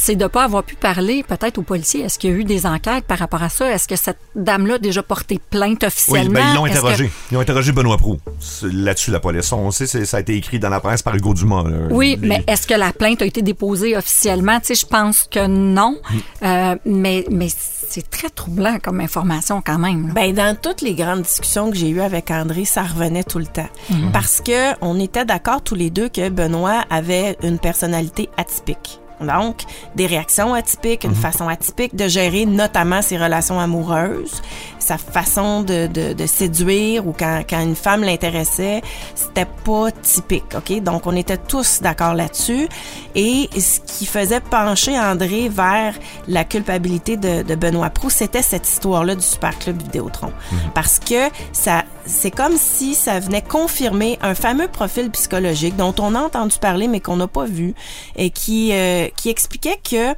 C'est 0.00 0.14
de 0.16 0.26
pas 0.26 0.44
avoir 0.44 0.62
pu 0.62 0.76
parler 0.76 1.24
peut-être 1.26 1.58
aux 1.58 1.62
policiers. 1.62 2.02
Est-ce 2.02 2.18
qu'il 2.18 2.30
y 2.30 2.32
a 2.32 2.36
eu 2.36 2.44
des 2.44 2.66
enquêtes 2.66 3.04
par 3.04 3.18
rapport 3.18 3.42
à 3.42 3.48
ça? 3.48 3.68
Est-ce 3.70 3.88
que 3.88 3.96
cette 3.96 4.18
dame-là 4.36 4.74
a 4.74 4.78
déjà 4.78 5.02
porté 5.02 5.40
plainte 5.50 5.82
officiellement? 5.84 6.28
Oui, 6.30 6.34
ben, 6.34 6.46
ils 6.52 6.54
l'ont 6.56 6.64
que- 6.64 6.70
interrogé. 6.70 7.10
Ils 7.32 7.36
ont 7.36 7.40
interrogé 7.40 7.72
Benoît 7.72 7.96
Proux. 7.98 8.18
C'est 8.38 8.72
Là-dessus, 8.72 9.10
la 9.10 9.20
police. 9.20 9.52
On 9.52 9.70
sait, 9.72 9.86
ça 9.86 10.16
a 10.16 10.20
été 10.20 10.36
écrit 10.36 10.58
dans 10.58 10.68
la 10.68 10.80
presse 10.80 11.02
par 11.02 11.14
Hugo 11.16 11.34
Dumas. 11.34 11.64
là. 11.64 11.76
Oui, 11.90 12.16
Les- 12.20 12.28
mais 12.28 12.44
est-ce 12.46 12.66
que 12.66 12.74
la 12.74 12.92
plainte 12.92 13.20
a 13.22 13.26
été 13.26 13.42
déposée 13.42 13.96
officiellement? 13.96 14.60
Tu 14.60 14.66
sais, 14.68 14.74
je 14.76 14.86
pense 14.86 15.24
que 15.30 15.46
non. 15.46 15.98
Euh, 16.42 16.76
mais 16.84 17.24
mais 17.30 17.48
c'est 17.50 18.08
très 18.08 18.28
troublant 18.30 18.78
comme 18.82 19.00
information 19.00 19.60
quand 19.64 19.78
même. 19.78 20.08
là. 20.08 20.12
Ben, 20.14 20.32
dans 20.32 20.56
toutes 20.56 20.82
les 20.82 20.94
grandes 20.94 21.22
discussions 21.22 21.70
que 21.70 21.76
j'ai 21.76 21.88
eues 21.88 22.00
avec 22.02 22.30
André, 22.30 22.64
ça 22.64 22.82
revenait 22.82 23.24
tout 23.24 23.38
le 23.38 23.46
temps. 23.46 23.68
Parce 24.12 24.40
que 24.40 24.74
on 24.80 25.00
était 25.00 25.24
d'accord 25.24 25.62
tous 25.62 25.74
les 25.74 25.90
deux 25.90 26.08
que 26.08 26.28
Benoît 26.28 26.84
avait 26.90 27.36
une 27.42 27.58
personnalité 27.58 28.28
atypique. 28.36 29.00
Donc, 29.20 29.62
des 29.96 30.06
réactions 30.06 30.54
atypiques, 30.54 31.04
une 31.04 31.14
façon 31.14 31.48
atypique 31.48 31.96
de 31.96 32.08
gérer 32.08 32.46
notamment 32.46 33.02
ses 33.02 33.18
relations 33.18 33.58
amoureuses, 33.58 34.42
sa 34.88 34.96
façon 34.96 35.62
de, 35.62 35.86
de, 35.86 36.14
de 36.14 36.26
séduire 36.26 37.06
ou 37.06 37.12
quand, 37.12 37.42
quand 37.48 37.60
une 37.60 37.76
femme 37.76 38.02
l'intéressait, 38.02 38.80
c'était 39.14 39.44
pas 39.64 39.90
typique, 39.90 40.54
OK? 40.56 40.80
Donc, 40.80 41.06
on 41.06 41.14
était 41.14 41.36
tous 41.36 41.80
d'accord 41.82 42.14
là-dessus. 42.14 42.68
Et 43.14 43.50
ce 43.52 43.80
qui 43.80 44.06
faisait 44.06 44.40
pencher 44.40 44.98
André 44.98 45.50
vers 45.50 45.94
la 46.26 46.44
culpabilité 46.44 47.18
de, 47.18 47.42
de 47.42 47.54
Benoît 47.54 47.90
Proust, 47.90 48.18
c'était 48.18 48.40
cette 48.40 48.66
histoire-là 48.66 49.14
du 49.14 49.22
Super 49.22 49.58
Club 49.58 49.82
Vidéotron. 49.82 50.32
Parce 50.74 50.98
que 50.98 51.28
ça, 51.52 51.84
c'est 52.06 52.30
comme 52.30 52.56
si 52.56 52.94
ça 52.94 53.20
venait 53.20 53.42
confirmer 53.42 54.18
un 54.22 54.34
fameux 54.34 54.68
profil 54.68 55.10
psychologique 55.10 55.76
dont 55.76 55.94
on 55.98 56.14
a 56.14 56.20
entendu 56.20 56.56
parler 56.58 56.88
mais 56.88 57.00
qu'on 57.00 57.16
n'a 57.16 57.28
pas 57.28 57.44
vu 57.44 57.74
et 58.16 58.30
qui, 58.30 58.70
euh, 58.72 59.08
qui 59.16 59.28
expliquait 59.28 59.78
que 59.88 60.14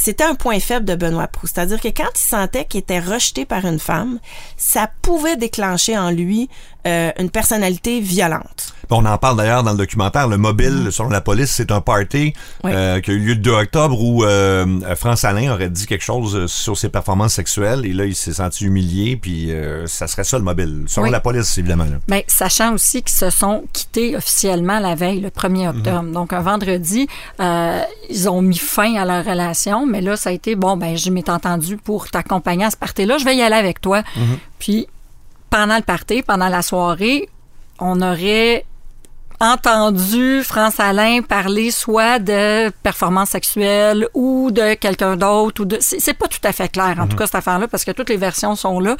c'était 0.00 0.22
un 0.22 0.36
point 0.36 0.60
faible 0.60 0.86
de 0.86 0.94
Benoît 0.94 1.26
Proust. 1.26 1.56
C'est-à-dire 1.56 1.80
que 1.80 1.88
quand 1.88 2.08
il 2.14 2.20
sentait 2.20 2.64
qu'il 2.64 2.78
était 2.78 3.00
rejeté 3.00 3.44
par 3.44 3.64
une 3.64 3.80
femme, 3.80 4.20
ça 4.56 4.88
pouvait 5.02 5.36
déclencher 5.36 5.98
en 5.98 6.12
lui 6.12 6.48
euh, 6.88 7.10
une 7.18 7.30
personnalité 7.30 8.00
violente. 8.00 8.72
On 8.90 9.04
en 9.04 9.18
parle 9.18 9.36
d'ailleurs 9.36 9.62
dans 9.62 9.72
le 9.72 9.76
documentaire. 9.76 10.28
Le 10.28 10.38
mobile, 10.38 10.88
selon 10.90 11.10
la 11.10 11.20
police, 11.20 11.50
c'est 11.50 11.70
un 11.70 11.82
party 11.82 12.32
Oui. 12.64 12.70
euh, 12.74 13.00
qui 13.00 13.10
a 13.10 13.14
eu 13.14 13.18
lieu 13.18 13.34
le 13.34 13.40
2 13.40 13.50
octobre 13.52 14.00
où 14.00 14.24
euh, 14.24 14.64
France 14.96 15.24
Alain 15.24 15.52
aurait 15.52 15.68
dit 15.68 15.84
quelque 15.86 16.04
chose 16.04 16.34
euh, 16.34 16.46
sur 16.46 16.78
ses 16.78 16.88
performances 16.88 17.34
sexuelles 17.34 17.84
et 17.84 17.92
là, 17.92 18.06
il 18.06 18.14
s'est 18.14 18.32
senti 18.32 18.64
humilié 18.64 19.16
puis 19.16 19.52
euh, 19.52 19.86
ça 19.86 20.06
serait 20.06 20.24
ça 20.24 20.38
le 20.38 20.44
mobile. 20.44 20.84
Selon 20.86 21.04
Oui. 21.04 21.10
la 21.10 21.20
police, 21.20 21.58
évidemment. 21.58 21.84
là. 21.84 21.98
Ben, 22.08 22.22
sachant 22.28 22.72
aussi 22.72 23.02
qu'ils 23.02 23.16
se 23.18 23.28
sont 23.28 23.64
quittés 23.74 24.16
officiellement 24.16 24.78
la 24.80 24.94
veille, 24.94 25.20
le 25.20 25.28
1er 25.28 25.68
octobre. 25.68 26.10
Donc, 26.10 26.32
un 26.32 26.40
vendredi, 26.40 27.06
euh, 27.40 27.80
ils 28.08 28.28
ont 28.30 28.40
mis 28.40 28.56
fin 28.58 28.94
à 28.94 29.04
leur 29.04 29.22
relation, 29.24 29.84
mais 29.86 30.00
là, 30.00 30.16
ça 30.16 30.30
a 30.30 30.32
été, 30.32 30.54
bon, 30.56 30.78
ben, 30.78 30.96
je 30.96 31.10
m'étais 31.10 31.30
entendu 31.30 31.76
pour 31.76 32.08
t'accompagner 32.10 32.64
à 32.64 32.70
ce 32.70 32.76
party-là, 32.78 33.18
je 33.18 33.24
vais 33.26 33.36
y 33.36 33.42
aller 33.42 33.54
avec 33.56 33.82
toi. 33.82 34.02
Puis, 34.58 34.86
pendant 35.50 35.76
le 35.76 35.82
party, 35.82 36.22
pendant 36.22 36.48
la 36.48 36.62
soirée, 36.62 37.28
on 37.78 38.00
aurait 38.02 38.64
entendu 39.40 40.42
France 40.42 40.80
Alain 40.80 41.22
parler 41.22 41.70
soit 41.70 42.18
de 42.18 42.70
performance 42.82 43.30
sexuelle 43.30 44.08
ou 44.12 44.50
de 44.50 44.74
quelqu'un 44.74 45.16
d'autre 45.16 45.62
ou 45.62 45.64
de 45.64 45.78
c'est 45.80 46.14
pas 46.14 46.26
tout 46.26 46.40
à 46.42 46.52
fait 46.52 46.68
clair 46.68 46.96
en 46.98 47.06
tout 47.06 47.16
cas 47.16 47.26
cette 47.26 47.36
affaire 47.36 47.60
là 47.60 47.68
parce 47.68 47.84
que 47.84 47.92
toutes 47.92 48.10
les 48.10 48.16
versions 48.16 48.56
sont 48.56 48.80
là 48.80 48.96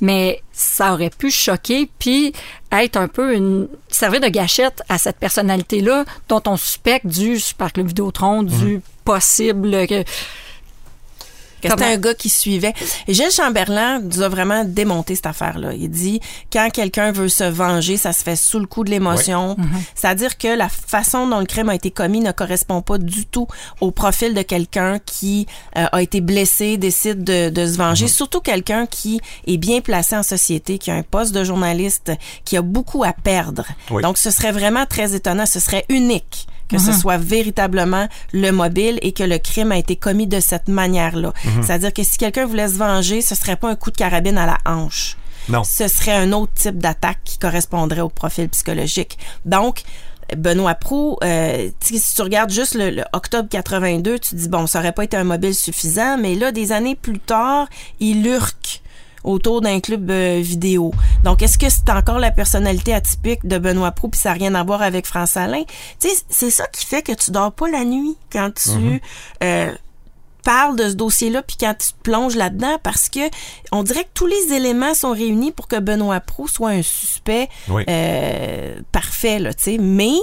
mais 0.00 0.44
ça 0.52 0.92
aurait 0.92 1.10
pu 1.10 1.32
choquer 1.32 1.90
puis 1.98 2.32
être 2.70 2.96
un 2.96 3.08
peu 3.08 3.34
une 3.34 3.66
servir 3.88 4.20
de 4.20 4.28
gâchette 4.28 4.80
à 4.88 4.96
cette 4.96 5.16
personnalité 5.16 5.80
là 5.80 6.04
dont 6.28 6.42
on 6.46 6.56
suspecte 6.56 7.06
du 7.06 7.40
Super 7.40 7.72
Club 7.72 7.88
Vidéotron 7.88 8.44
du 8.44 8.80
possible 9.04 9.88
que 9.88 10.04
que 11.60 11.68
c'était 11.68 11.84
un 11.84 11.96
gars 11.96 12.14
qui 12.14 12.28
suivait. 12.28 12.74
Et 13.06 13.14
Gilles 13.14 13.30
Chamberlain 13.30 14.00
nous 14.00 14.22
a 14.22 14.28
vraiment 14.28 14.64
démonté 14.64 15.14
cette 15.14 15.26
affaire-là. 15.26 15.72
Il 15.74 15.90
dit 15.90 16.20
quand 16.52 16.68
quelqu'un 16.72 17.12
veut 17.12 17.28
se 17.28 17.44
venger, 17.44 17.96
ça 17.96 18.12
se 18.12 18.22
fait 18.22 18.36
sous 18.36 18.58
le 18.58 18.66
coup 18.66 18.84
de 18.84 18.90
l'émotion. 18.90 19.56
C'est-à-dire 19.94 20.38
que 20.38 20.48
la 20.48 20.68
façon 20.68 21.26
dont 21.26 21.40
le 21.40 21.46
crime 21.46 21.68
a 21.68 21.74
été 21.74 21.90
commis 21.90 22.20
ne 22.20 22.32
correspond 22.32 22.82
pas 22.82 22.98
du 22.98 23.26
tout 23.26 23.46
au 23.80 23.90
profil 23.90 24.34
de 24.34 24.42
quelqu'un 24.42 24.98
qui 24.98 25.46
euh, 25.76 25.86
a 25.92 26.02
été 26.02 26.20
blessé, 26.20 26.76
décide 26.76 27.24
de, 27.24 27.50
de 27.50 27.66
se 27.66 27.76
venger. 27.76 28.08
Surtout 28.08 28.40
quelqu'un 28.40 28.86
qui 28.86 29.20
est 29.46 29.56
bien 29.56 29.80
placé 29.80 30.16
en 30.16 30.22
société, 30.22 30.78
qui 30.78 30.90
a 30.90 30.94
un 30.94 31.02
poste 31.02 31.34
de 31.34 31.44
journaliste, 31.44 32.12
qui 32.44 32.56
a 32.56 32.62
beaucoup 32.62 33.04
à 33.04 33.12
perdre. 33.12 33.64
Oui. 33.90 34.02
Donc 34.02 34.18
ce 34.18 34.30
serait 34.30 34.52
vraiment 34.52 34.86
très 34.86 35.14
étonnant, 35.14 35.46
ce 35.46 35.60
serait 35.60 35.84
unique 35.88 36.46
que 36.70 36.78
ce 36.78 36.92
soit 36.92 37.18
véritablement 37.18 38.08
le 38.32 38.50
mobile 38.50 38.98
et 39.02 39.12
que 39.12 39.22
le 39.24 39.38
crime 39.38 39.72
a 39.72 39.78
été 39.78 39.96
commis 39.96 40.26
de 40.26 40.40
cette 40.40 40.68
manière-là. 40.68 41.32
C'est-à-dire 41.62 41.92
que 41.92 42.02
si 42.02 42.18
quelqu'un 42.18 42.46
voulait 42.46 42.68
se 42.68 42.78
venger, 42.78 43.22
ce 43.22 43.34
serait 43.34 43.56
pas 43.56 43.68
un 43.68 43.76
coup 43.76 43.90
de 43.90 43.96
carabine 43.96 44.38
à 44.38 44.46
la 44.46 44.58
hanche. 44.64 45.16
Non. 45.48 45.64
Ce 45.64 45.88
serait 45.88 46.14
un 46.14 46.32
autre 46.32 46.52
type 46.54 46.78
d'attaque 46.78 47.18
qui 47.24 47.38
correspondrait 47.38 48.02
au 48.02 48.08
profil 48.08 48.48
psychologique. 48.50 49.18
Donc, 49.44 49.82
Benoît 50.36 50.74
Proux, 50.74 51.16
euh, 51.24 51.70
si 51.80 52.14
tu 52.14 52.22
regardes 52.22 52.50
juste 52.50 52.74
le, 52.74 52.90
le 52.90 53.04
octobre 53.12 53.48
82, 53.48 54.18
tu 54.18 54.34
dis, 54.36 54.48
bon, 54.48 54.66
ça 54.66 54.78
aurait 54.78 54.92
pas 54.92 55.04
été 55.04 55.16
un 55.16 55.24
mobile 55.24 55.54
suffisant, 55.54 56.18
mais 56.18 56.34
là, 56.36 56.52
des 56.52 56.72
années 56.72 56.94
plus 56.94 57.18
tard, 57.18 57.68
il 57.98 58.22
lurque 58.22 58.82
autour 59.24 59.60
d'un 59.60 59.80
club 59.80 60.10
euh, 60.10 60.40
vidéo. 60.42 60.92
Donc, 61.24 61.42
est-ce 61.42 61.58
que 61.58 61.68
c'est 61.68 61.90
encore 61.90 62.18
la 62.18 62.30
personnalité 62.30 62.94
atypique 62.94 63.46
de 63.46 63.58
Benoît 63.58 63.90
Proux 63.92 64.08
puis 64.08 64.20
ça 64.20 64.30
n'a 64.30 64.34
rien 64.34 64.54
à 64.54 64.62
voir 64.64 64.82
avec 64.82 65.06
France 65.06 65.36
Alain? 65.36 65.62
Tu 66.00 66.08
sais, 66.08 66.14
c'est 66.28 66.50
ça 66.50 66.66
qui 66.68 66.86
fait 66.86 67.02
que 67.02 67.12
tu 67.12 67.30
dors 67.30 67.52
pas 67.52 67.68
la 67.68 67.84
nuit 67.84 68.16
quand 68.32 68.50
tu 68.54 69.00
euh, 69.42 69.72
parles 70.42 70.76
de 70.76 70.88
ce 70.88 70.94
dossier-là 70.94 71.42
puis 71.42 71.56
quand 71.60 71.74
tu 71.78 71.88
te 71.92 71.98
plonges 72.02 72.34
là-dedans 72.34 72.78
parce 72.82 73.10
que 73.10 73.20
on 73.72 73.82
dirait 73.82 74.04
que 74.04 74.10
tous 74.14 74.26
les 74.26 74.54
éléments 74.54 74.94
sont 74.94 75.12
réunis 75.12 75.52
pour 75.52 75.68
que 75.68 75.78
Benoît 75.78 76.20
Proux 76.20 76.48
soit 76.48 76.70
un 76.70 76.82
suspect 76.82 77.48
Oui. 77.68 77.84
euh, 77.88 78.80
parfait, 78.90 79.38
là, 79.38 79.52
tu 79.52 79.64
sais. 79.64 79.78
Mais 79.78 80.14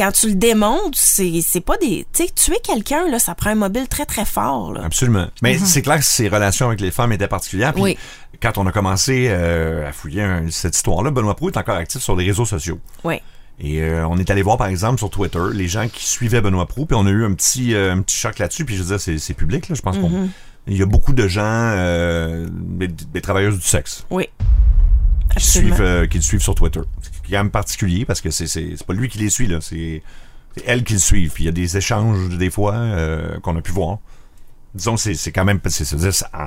quand 0.00 0.12
tu 0.12 0.28
le 0.28 0.34
démontres, 0.34 0.96
c'est 0.96 1.40
c'est 1.42 1.60
pas 1.60 1.76
des... 1.76 2.06
Tu 2.14 2.24
sais, 2.24 2.30
tuer 2.34 2.56
quelqu'un, 2.64 3.06
là, 3.10 3.18
ça 3.18 3.34
prend 3.34 3.50
un 3.50 3.54
mobile 3.54 3.86
très, 3.86 4.06
très 4.06 4.24
fort, 4.24 4.72
là. 4.72 4.80
Absolument. 4.84 5.26
Mais 5.42 5.58
c'est 5.58 5.82
clair 5.82 5.98
que 5.98 6.04
ses 6.04 6.28
relations 6.28 6.68
avec 6.68 6.80
les 6.80 6.90
femmes 6.90 7.12
étaient 7.12 7.28
particulières. 7.28 7.74
Puis 7.74 7.82
Oui. 7.82 7.98
quand 8.42 8.56
on 8.56 8.66
a 8.66 8.72
commencé 8.72 9.26
euh, 9.28 9.86
à 9.86 9.92
fouiller 9.92 10.22
un- 10.22 10.50
cette 10.50 10.74
histoire-là, 10.74 11.10
Benoît 11.10 11.36
Proux 11.36 11.50
est 11.50 11.58
encore 11.58 11.76
actif 11.76 12.00
sur 12.00 12.16
les 12.16 12.24
réseaux 12.24 12.46
sociaux. 12.46 12.78
Oui. 13.04 13.16
Et 13.60 13.82
euh, 13.82 14.06
on 14.08 14.16
est 14.16 14.30
allé 14.30 14.40
voir, 14.40 14.56
par 14.56 14.68
exemple, 14.68 14.96
sur 14.96 15.10
Twitter, 15.10 15.38
les 15.52 15.68
gens 15.68 15.86
qui 15.86 16.06
suivaient 16.06 16.40
Benoît 16.40 16.66
Proux, 16.66 16.86
puis 16.86 16.96
on 16.98 17.04
a 17.06 17.10
eu 17.10 17.26
un 17.26 17.34
petit, 17.34 17.74
euh, 17.74 17.92
un 17.92 18.00
petit 18.00 18.16
choc 18.16 18.38
là-dessus. 18.38 18.64
Puis 18.64 18.76
je 18.76 18.82
veux 18.82 18.88
dire, 18.88 19.00
c'est, 19.00 19.18
c'est 19.18 19.34
public, 19.34 19.68
là. 19.68 19.74
Je 19.74 19.82
pense 19.82 19.98
qu'on. 19.98 20.30
Il 20.66 20.78
y 20.78 20.82
a 20.82 20.86
beaucoup 20.86 21.12
de 21.12 21.28
gens, 21.28 21.74
des, 22.50 22.88
des 22.88 23.20
travailleuses 23.20 23.58
du 23.58 23.66
sexe, 23.66 24.06
Oui. 24.10 24.28
qui, 25.36 25.44
suivent, 25.44 26.06
qui 26.08 26.16
le 26.18 26.22
suivent 26.22 26.42
sur 26.42 26.54
Twitter. 26.54 26.80
C'est 27.30 27.36
quand 27.36 27.44
même 27.44 27.50
particulier 27.52 28.04
parce 28.04 28.20
que 28.20 28.30
c'est, 28.30 28.84
pas 28.84 28.92
lui 28.92 29.08
qui 29.08 29.18
les 29.18 29.30
suit, 29.30 29.46
là. 29.46 29.60
C'est, 29.60 30.02
c'est 30.56 30.64
elle 30.66 30.82
qui 30.82 30.94
le 30.94 30.98
suit. 30.98 31.28
Puis 31.28 31.44
il 31.44 31.46
y 31.46 31.48
a 31.48 31.52
des 31.52 31.76
échanges, 31.76 32.36
des 32.36 32.50
fois, 32.50 32.74
euh, 32.74 33.38
qu'on 33.40 33.56
a 33.56 33.60
pu 33.60 33.70
voir. 33.70 33.98
Disons, 34.74 34.96
c'est, 34.96 35.14
c'est 35.14 35.32
quand 35.32 35.44
même. 35.44 35.60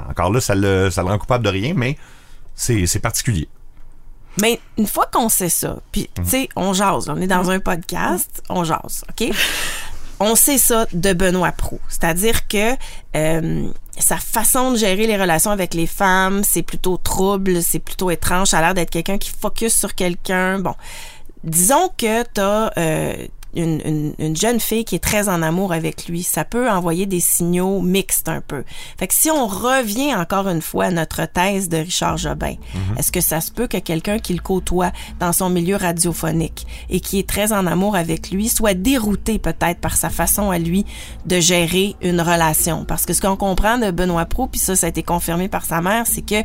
Encore 0.10 0.32
là, 0.32 0.42
ça 0.42 0.56
le, 0.56 0.90
ça 0.90 1.04
le 1.04 1.10
rend 1.10 1.18
coupable 1.18 1.46
de 1.46 1.50
rien, 1.50 1.74
mais 1.74 1.98
c'est, 2.54 2.86
c'est 2.86 3.00
particulier. 3.00 3.48
Mais 4.42 4.60
une 4.78 4.88
fois 4.88 5.06
qu'on 5.12 5.30
sait 5.30 5.50
ça, 5.50 5.80
puis 5.92 6.10
tu 6.16 6.26
sais, 6.26 6.50
on 6.56 6.74
jase, 6.74 7.08
là, 7.08 7.14
on 7.16 7.22
est 7.22 7.28
dans 7.28 7.50
un 7.52 7.60
podcast, 7.60 8.42
on 8.50 8.64
jase, 8.64 9.04
OK? 9.10 9.30
On 10.20 10.36
sait 10.36 10.58
ça 10.58 10.88
de 10.94 11.14
Benoît 11.14 11.52
Proux. 11.52 11.80
C'est-à-dire 11.90 12.48
que 12.48 12.76
euh, 13.16 13.68
sa 13.98 14.18
façon 14.18 14.72
de 14.72 14.78
gérer 14.78 15.08
les 15.08 15.18
relations 15.18 15.52
avec 15.52 15.74
les 15.74 15.88
femmes, 15.88 16.44
c'est 16.44 16.64
plutôt 16.64 16.98
trouble, 16.98 17.62
c'est 17.62 17.80
plutôt 17.80 18.10
étrange. 18.12 18.50
Ça 18.50 18.60
a 18.60 18.62
l'air 18.62 18.74
d'être 18.74 18.90
quelqu'un 18.90 19.18
qui 19.18 19.32
focus 19.32 19.74
sur 19.74 19.96
quelqu'un. 19.96 20.60
Bon, 20.60 20.76
disons 21.44 21.90
que 21.98 22.24
t'as 22.24 22.72
euh, 22.78 23.28
une, 23.56 23.82
une, 23.86 24.14
une 24.20 24.36
jeune 24.36 24.60
fille 24.60 24.86
qui 24.86 24.96
est 24.96 25.04
très 25.04 25.30
en 25.30 25.42
amour 25.42 25.74
avec 25.74 26.08
lui, 26.08 26.24
ça 26.24 26.46
peut 26.46 26.70
envoyer 26.70 27.06
des 27.06 27.20
signaux 27.20 27.82
mixtes 27.82 28.30
un 28.30 28.42
peu. 28.42 28.64
Fait 28.98 29.08
que 29.08 29.14
si 29.14 29.30
on 29.30 29.48
revient 29.48 30.16
encore 30.16 30.48
une 30.48 30.62
fois 30.62 30.86
à 30.86 30.92
notre 30.92 31.26
thèse 31.26 31.70
de 31.70 31.78
Richard 31.78 32.18
Jobin, 32.18 32.56
est-ce 32.98 33.12
que 33.12 33.22
ça 33.22 33.42
se 33.42 33.52
peut 33.52 33.68
que 33.68 33.78
quelqu'un 33.78 34.20
qui 34.20 34.34
le 34.34 34.42
côtoie 34.42 34.92
dans 35.20 35.34
son 35.34 35.50
milieu 35.50 35.76
radiophonique 35.76 36.66
et 36.90 37.00
qui 37.00 37.20
est 37.20 37.28
très 37.28 37.54
en 37.54 37.66
amour 37.68 37.96
avec 37.96 38.32
lui 38.32 38.50
soit 38.50 38.74
dérouté 38.74 39.40
peut-être 39.40 39.80
par 39.80 39.96
sa 39.96 40.10
façon 40.10 40.52
à 40.52 40.60
lui 40.60 40.86
de 41.26 41.40
gérer 41.40 41.96
une 42.02 42.22
relation? 42.22 42.86
Parce 42.86 43.06
que 43.06 43.14
ce 43.14 43.22
qu'on 43.22 43.38
comprend 43.38 43.78
de 43.78 43.92
Benoît 43.92 44.26
Pro, 44.26 44.48
puis 44.48 44.60
ça, 44.60 44.76
ça 44.76 44.88
a 44.88 44.90
été 44.90 45.04
confirmé 45.04 45.48
par 45.48 45.66
sa 45.66 45.82
mère, 45.82 46.06
c'est 46.08 46.22
que 46.22 46.44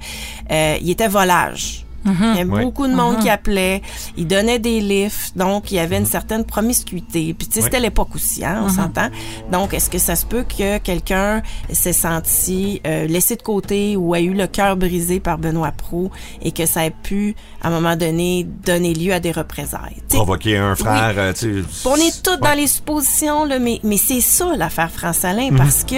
euh, 0.50 0.78
il 0.80 0.90
était 0.90 1.08
volage. 1.08 1.87
Il 2.06 2.12
y 2.12 2.40
avait 2.40 2.44
Oui. 2.44 2.64
beaucoup 2.64 2.86
de 2.86 2.94
monde 2.94 3.18
qui 3.18 3.28
appelait. 3.28 3.82
Il 4.16 4.26
donnait 4.26 4.58
des 4.58 4.80
lifts. 4.80 5.36
Donc, 5.36 5.70
il 5.72 5.74
y 5.74 5.78
avait 5.78 5.98
une 5.98 6.06
certaine 6.06 6.44
promiscuité. 6.44 7.34
Puis, 7.34 7.46
tu 7.48 7.54
sais, 7.54 7.58
Oui. 7.60 7.64
c'était 7.64 7.80
l'époque 7.80 8.14
aussi, 8.14 8.44
hein, 8.44 8.62
on 8.64 8.68
s'entend. 8.68 9.08
Donc, 9.52 9.74
est-ce 9.74 9.90
que 9.90 9.98
ça 9.98 10.16
se 10.16 10.24
peut 10.24 10.44
que 10.44 10.78
quelqu'un 10.78 11.42
s'est 11.72 11.92
senti 11.92 12.80
euh, 12.86 13.06
laissé 13.06 13.36
de 13.36 13.42
côté 13.42 13.96
ou 13.96 14.14
a 14.14 14.20
eu 14.20 14.32
le 14.32 14.46
cœur 14.46 14.76
brisé 14.76 15.20
par 15.20 15.38
Benoît 15.38 15.72
Proux 15.72 16.10
et 16.40 16.52
que 16.52 16.66
ça 16.66 16.86
ait 16.86 16.90
pu, 17.02 17.34
à 17.62 17.68
un 17.68 17.70
moment 17.70 17.96
donné, 17.96 18.44
donner 18.64 18.94
lieu 18.94 19.12
à 19.12 19.20
des 19.20 19.32
représailles? 19.32 19.96
Tu 19.96 20.02
sais, 20.08 20.16
Provoquer 20.16 20.56
un 20.56 20.74
frère, 20.76 21.14
euh, 21.16 21.32
tu 21.32 21.64
sais. 21.70 21.88
on 21.88 21.96
est 21.96 22.22
tous 22.22 22.30
Ouais. 22.30 22.36
dans 22.40 22.54
les 22.54 22.66
suppositions, 22.68 23.44
là, 23.44 23.58
mais, 23.58 23.80
mais 23.82 23.96
c'est 23.98 24.20
ça 24.20 24.54
l'affaire 24.56 24.90
France 24.90 25.24
Alain, 25.24 25.50
Mhm. 25.50 25.56
parce 25.58 25.84
que 25.84 25.96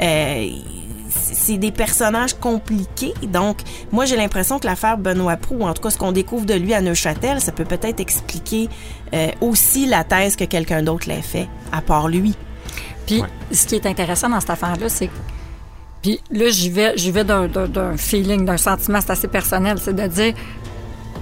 euh, 0.00 0.48
c'est 1.40 1.56
des 1.56 1.72
personnages 1.72 2.34
compliqués. 2.34 3.14
Donc, 3.22 3.58
moi, 3.92 4.04
j'ai 4.04 4.16
l'impression 4.16 4.58
que 4.58 4.66
l'affaire 4.66 4.98
Benoît 4.98 5.36
Proux, 5.36 5.56
ou 5.60 5.64
en 5.64 5.72
tout 5.74 5.82
cas 5.82 5.90
ce 5.90 5.98
qu'on 5.98 6.12
découvre 6.12 6.44
de 6.44 6.54
lui 6.54 6.74
à 6.74 6.80
Neuchâtel, 6.82 7.40
ça 7.40 7.50
peut 7.52 7.64
peut-être 7.64 7.98
expliquer 8.00 8.68
euh, 9.14 9.28
aussi 9.40 9.86
la 9.86 10.04
thèse 10.04 10.36
que 10.36 10.44
quelqu'un 10.44 10.82
d'autre 10.82 11.08
l'ait 11.08 11.22
fait, 11.22 11.48
à 11.72 11.80
part 11.80 12.08
lui. 12.08 12.34
Puis, 13.06 13.20
Ouais. 13.22 13.28
ce 13.52 13.66
qui 13.66 13.74
est 13.76 13.86
intéressant 13.86 14.28
dans 14.28 14.40
cette 14.40 14.50
affaire-là, 14.50 14.88
c'est 14.88 15.06
que. 15.08 15.12
Puis 16.02 16.20
là, 16.30 16.48
j'y 16.50 16.70
vais, 16.70 16.92
j'y 16.96 17.10
vais 17.10 17.24
d'un, 17.24 17.46
d'un- 17.48 17.68
d'un 17.68 17.96
feeling, 17.96 18.44
d'un 18.44 18.56
sentiment, 18.56 19.00
c'est 19.00 19.10
assez 19.10 19.28
personnel. 19.28 19.78
C'est 19.82 19.94
de 19.96 20.06
dire. 20.06 20.34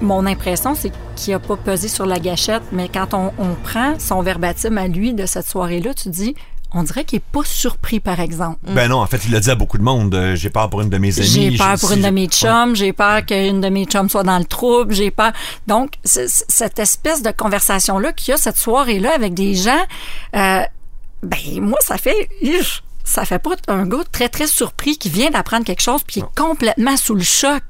Mon 0.01 0.27
impression, 0.27 0.77
c'est 0.77 0.93
qu'il 1.17 1.33
n'a 1.33 1.41
pas 1.41 1.57
pesé 1.57 1.89
sur 1.89 2.07
la 2.07 2.21
gâchette, 2.21 2.63
mais 2.71 2.89
quand 2.89 3.15
on, 3.15 3.33
on 3.39 3.55
prend 3.65 3.99
son 3.99 4.23
verbatim 4.23 4.79
à 4.79 4.87
lui 4.87 5.13
de 5.15 5.27
cette 5.27 5.47
soirée-là, 5.49 5.95
tu 5.95 6.09
dis. 6.11 6.35
On 6.73 6.83
dirait 6.83 7.05
qu'il 7.05 7.17
n'est 7.17 7.25
pas 7.33 7.45
surpris, 7.45 7.99
par 7.99 8.21
exemple. 8.21 8.59
Ben 8.63 8.89
non, 8.89 8.99
en 8.99 9.07
fait, 9.07 9.25
il 9.25 9.33
l'a 9.33 9.41
dit 9.41 9.51
à 9.51 9.55
beaucoup 9.55 9.79
de 9.79 9.83
monde. 9.83 10.15
euh, 10.15 10.37
j'ai 10.37 10.51
peur 10.51 10.69
pour 10.69 10.83
une 10.83 10.91
de 10.91 10.99
mes 10.99 11.19
amies. 11.19 11.27
J'ai 11.27 11.57
peur 11.57 11.79
pour 11.79 11.89
si 11.89 11.97
une 11.97 12.03
de 12.03 12.11
mes 12.11 12.27
chums, 12.27 12.77
j'ai 12.77 12.93
peur 12.93 13.25
qu'une 13.25 13.61
de 13.63 13.69
mes 13.71 13.87
chums 13.87 14.09
soit 14.11 14.23
dans 14.23 14.39
le 14.39 14.45
trouble, 14.45 14.93
j'ai 14.93 15.11
peur. 15.11 15.33
Donc, 15.67 15.93
cette 16.05 16.79
espèce 16.79 17.23
de 17.23 17.31
conversation-là 17.31 18.13
qu'il 18.13 18.33
y 18.33 18.35
a 18.35 18.37
cette 18.37 18.59
soirée-là 18.59 19.15
avec 19.15 19.33
des 19.33 19.55
gens, 19.55 19.83
euh, 20.37 20.61
ben, 21.23 21.39
moi, 21.61 21.79
ça 21.81 21.97
fait, 21.97 22.29
Ugh, 22.43 22.65
ça 23.09 23.25
fait 23.25 23.39
pas 23.39 23.57
un 23.69 23.87
gars 23.87 24.05
très, 24.13 24.29
très 24.29 24.47
surpris 24.47 24.99
qui 24.99 25.09
vient 25.09 25.31
d'apprendre 25.31 25.65
quelque 25.65 25.81
chose 25.81 26.03
puis 26.07 26.15
qui 26.15 26.21
est 26.21 26.35
complètement 26.37 26.97
sous 26.99 27.15
le 27.15 27.23
choc. 27.23 27.63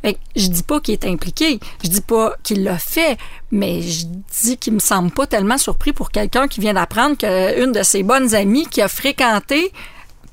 Fait 0.00 0.14
que 0.14 0.18
je 0.34 0.46
dis 0.46 0.62
pas 0.62 0.80
qu'il 0.80 0.94
est 0.94 1.04
impliqué, 1.04 1.60
je 1.84 1.90
dis 1.90 2.00
pas 2.00 2.34
qu'il 2.42 2.64
l'a 2.64 2.78
fait, 2.78 3.18
mais 3.50 3.82
je 3.82 4.06
dis 4.42 4.56
qu'il 4.56 4.72
me 4.72 4.78
semble 4.78 5.10
pas 5.10 5.26
tellement 5.26 5.58
surpris 5.58 5.92
pour 5.92 6.10
quelqu'un 6.10 6.48
qui 6.48 6.60
vient 6.60 6.72
d'apprendre 6.72 7.18
qu'une 7.18 7.72
de 7.72 7.82
ses 7.82 8.02
bonnes 8.02 8.34
amies 8.34 8.66
qui 8.66 8.80
a 8.80 8.88
fréquenté 8.88 9.72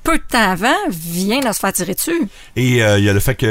peu 0.06 0.18
de 0.18 0.22
temps 0.30 0.50
avant 0.52 0.74
vient 0.88 1.40
de 1.40 1.52
se 1.52 1.58
faire 1.58 1.72
tirer 1.72 1.94
dessus. 1.94 2.28
Et 2.54 2.82
euh, 2.82 2.98
il 2.98 3.04
y 3.04 3.08
a 3.08 3.12
le 3.12 3.20
fait 3.20 3.34
qu'il 3.34 3.48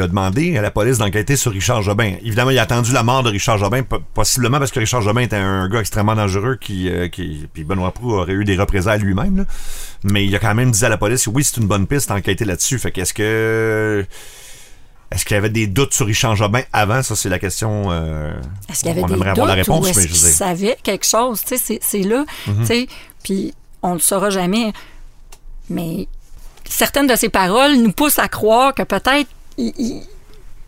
a 0.00 0.06
demandé 0.06 0.56
à 0.56 0.62
la 0.62 0.70
police 0.70 0.98
d'enquêter 0.98 1.36
sur 1.36 1.52
Richard 1.52 1.82
Jobin. 1.82 2.14
Évidemment, 2.22 2.50
il 2.50 2.58
a 2.58 2.62
attendu 2.62 2.92
la 2.92 3.02
mort 3.02 3.22
de 3.22 3.30
Richard 3.30 3.58
Jobin, 3.58 3.82
po- 3.82 3.98
possiblement 4.14 4.58
parce 4.58 4.70
que 4.70 4.78
Richard 4.80 5.02
Jobin 5.02 5.22
était 5.22 5.36
un 5.36 5.68
gars 5.68 5.80
extrêmement 5.80 6.14
dangereux 6.14 6.56
qui, 6.60 6.88
euh, 6.88 7.08
qui 7.08 7.46
puis 7.52 7.64
Benoît 7.64 7.90
Proux 7.92 8.12
aurait 8.12 8.32
eu 8.34 8.44
des 8.44 8.56
représailles 8.56 9.00
lui-même. 9.00 9.44
Mais 10.04 10.24
il 10.24 10.34
a 10.34 10.38
quand 10.38 10.54
même 10.54 10.70
dit 10.70 10.84
à 10.84 10.88
la 10.88 10.96
police, 10.96 11.26
oui, 11.26 11.42
c'est 11.44 11.56
une 11.60 11.66
bonne 11.66 11.86
piste 11.88 12.08
d'enquêter 12.10 12.44
là-dessus. 12.44 12.78
Fait 12.78 12.92
qu'est-ce 12.92 13.12
que 13.14 14.06
est-ce 15.10 15.24
qu'il 15.24 15.34
y 15.34 15.38
avait 15.38 15.50
des 15.50 15.66
doutes 15.68 15.94
sur 15.94 16.06
Richard 16.06 16.34
Jobin 16.36 16.62
avant? 16.72 17.02
Ça, 17.02 17.14
c'est 17.16 17.28
la 17.28 17.38
question. 17.38 17.84
euh, 17.90 18.32
Est-ce 18.68 18.80
qu'il 18.80 18.88
y 18.88 18.90
avait 18.92 19.02
on 19.02 19.06
des 19.06 19.14
aimerait 19.14 19.30
doutes 19.30 19.38
avoir 19.38 19.48
la 19.48 19.54
réponse, 19.54 19.84
ou 19.84 19.88
est-ce 19.88 19.98
mais 20.00 20.02
je 20.06 20.12
qu'il 20.12 20.16
savait 20.18 20.76
quelque 20.82 21.06
chose? 21.06 21.40
C'est, 21.46 21.78
c'est 21.80 22.00
là, 22.02 22.24
Mhm. 22.48 22.86
puis 23.22 23.54
on 23.82 23.94
le 23.94 24.00
saura 24.00 24.30
jamais. 24.30 24.72
Mais 25.70 26.06
certaines 26.68 27.06
de 27.06 27.16
ses 27.16 27.28
paroles 27.28 27.76
nous 27.76 27.92
poussent 27.92 28.18
à 28.18 28.28
croire 28.28 28.74
que 28.74 28.82
peut-être 28.82 29.28
il, 29.58 30.02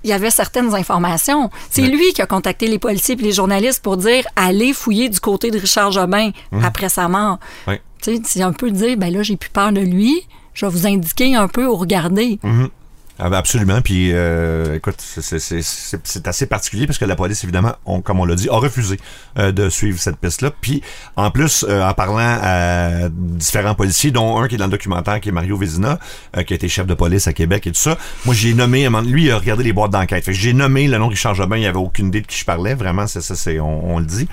y 0.05 0.13
avait 0.13 0.31
certaines 0.31 0.75
informations. 0.75 1.51
C'est 1.71 1.83
Ouais. 1.83 1.89
lui 1.89 2.13
qui 2.13 2.23
a 2.23 2.27
contacté 2.27 2.67
les 2.69 2.79
policiers 2.79 3.17
et 3.19 3.23
les 3.23 3.33
journalistes 3.33 3.83
pour 3.83 3.97
dire 3.97 4.25
allez 4.37 4.73
fouiller 4.73 5.09
du 5.09 5.21
côté 5.21 5.51
de 5.51 5.59
Richard 5.59 5.91
Jobin 5.93 6.31
Mhm. 6.53 6.65
après 6.65 6.89
sa 6.89 7.09
mort. 7.09 7.39
Ouais. 7.67 7.83
Tu 8.03 8.15
sais, 8.17 8.23
c'est 8.25 8.43
un 8.43 8.53
peu 8.53 8.71
dire 8.71 8.97
ben 8.97 9.13
là 9.13 9.23
j'ai 9.23 9.37
plus 9.37 9.51
peur 9.51 9.73
de 9.73 9.81
lui. 9.81 10.23
Je 10.55 10.67
vais 10.67 10.73
vous 10.73 10.87
indiquer 10.87 11.35
un 11.35 11.49
peu 11.49 11.67
où 11.67 11.75
regarder. 11.77 12.39
Mhm. 12.43 12.69
Ah 13.21 13.29
ben 13.31 13.37
absolument. 13.39 13.81
Puis, 13.83 14.11
euh, 14.13 14.77
écoute, 14.77 14.97
c'est- 15.01 16.27
assez 16.29 16.47
particulier 16.47 16.87
parce 16.87 16.99
que 16.99 17.05
la 17.05 17.17
police, 17.17 17.43
évidemment, 17.43 17.73
on- 17.85 18.01
comme 18.01 18.21
on 18.21 18.25
l'a 18.25 18.37
dit, 18.37 18.49
a 18.49 18.57
refusé 18.57 18.97
euh, 19.39 19.51
de 19.51 19.69
suivre 19.69 19.99
cette 19.99 20.19
piste-là. 20.19 20.53
Puis, 20.61 20.83
en 21.17 21.31
plus, 21.33 21.65
euh, 21.69 21.83
en 21.83 21.93
parlant 21.95 22.39
à 22.41 23.09
différents 23.11 23.75
policiers, 23.75 24.11
dont 24.13 24.39
un 24.41 24.47
qui 24.47 24.55
est 24.55 24.59
dans 24.59 24.67
le 24.67 24.71
documentaire, 24.71 25.21
qui 25.21 25.31
est 25.31 25.33
Mario 25.33 25.57
Vézina, 25.57 25.99
euh, 26.37 26.43
qui 26.45 26.53
a 26.53 26.57
été 26.57 26.69
chef 26.69 26.87
de 26.87 26.95
police 26.95 27.27
à 27.27 27.33
Québec 27.33 27.67
et 27.67 27.73
tout 27.73 27.81
ça, 27.81 27.99
moi, 28.25 28.35
j'ai 28.35 28.55
nommé, 28.55 28.89
lui, 29.07 29.25
il 29.27 29.31
a 29.33 29.39
regardé 29.39 29.65
les 29.65 29.73
boîtes 29.73 29.91
d'enquête. 29.91 30.31
J'ai 30.31 30.53
nommé 30.53 30.87
le 30.87 30.99
nom 30.99 31.07
de 31.07 31.11
Richard 31.13 31.35
Jobin, 31.35 31.57
il 31.57 31.61
n'y 31.61 31.67
avait 31.67 31.77
aucune 31.79 32.09
idée 32.09 32.21
de 32.21 32.27
qui 32.27 32.39
je 32.39 32.45
parlais. 32.45 32.75
Vraiment, 32.75 33.07
c'est 33.07 33.21
ça, 33.21 33.35
c'est 33.35 33.59
on, 33.59 33.95
on 33.95 33.99
le 33.99 34.07
dit. 34.07 34.29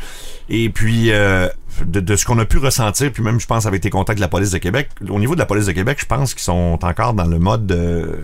Et 0.50 0.70
puis, 0.70 1.12
euh, 1.12 1.48
de, 1.86 2.00
de 2.00 2.16
ce 2.16 2.26
qu'on 2.26 2.38
a 2.40 2.46
pu 2.46 2.58
ressentir, 2.58 3.12
puis 3.12 3.24
même, 3.24 3.40
je 3.40 3.48
pense, 3.48 3.66
avec 3.66 3.82
tes 3.82 3.90
contacts 3.90 4.18
de 4.18 4.22
la 4.22 4.28
police 4.28 4.52
de 4.52 4.58
Québec, 4.60 4.90
au 5.10 5.20
niveau 5.20 5.34
de 5.36 5.40
la 5.40 5.46
police 5.46 5.66
de 5.66 5.72
Québec, 5.72 5.98
je 6.00 6.06
pense 6.06 6.34
qu'ils 6.34 6.44
sont 6.44 6.78
encore 6.82 7.14
dans 7.14 7.26
le 7.26 7.40
mode 7.40 7.72
euh, 7.72 8.18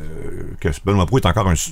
que 0.59 0.69
Benoît 0.85 1.05
Proux 1.05 1.17
est 1.17 1.25
encore 1.25 1.47
un 1.47 1.55
su- 1.55 1.71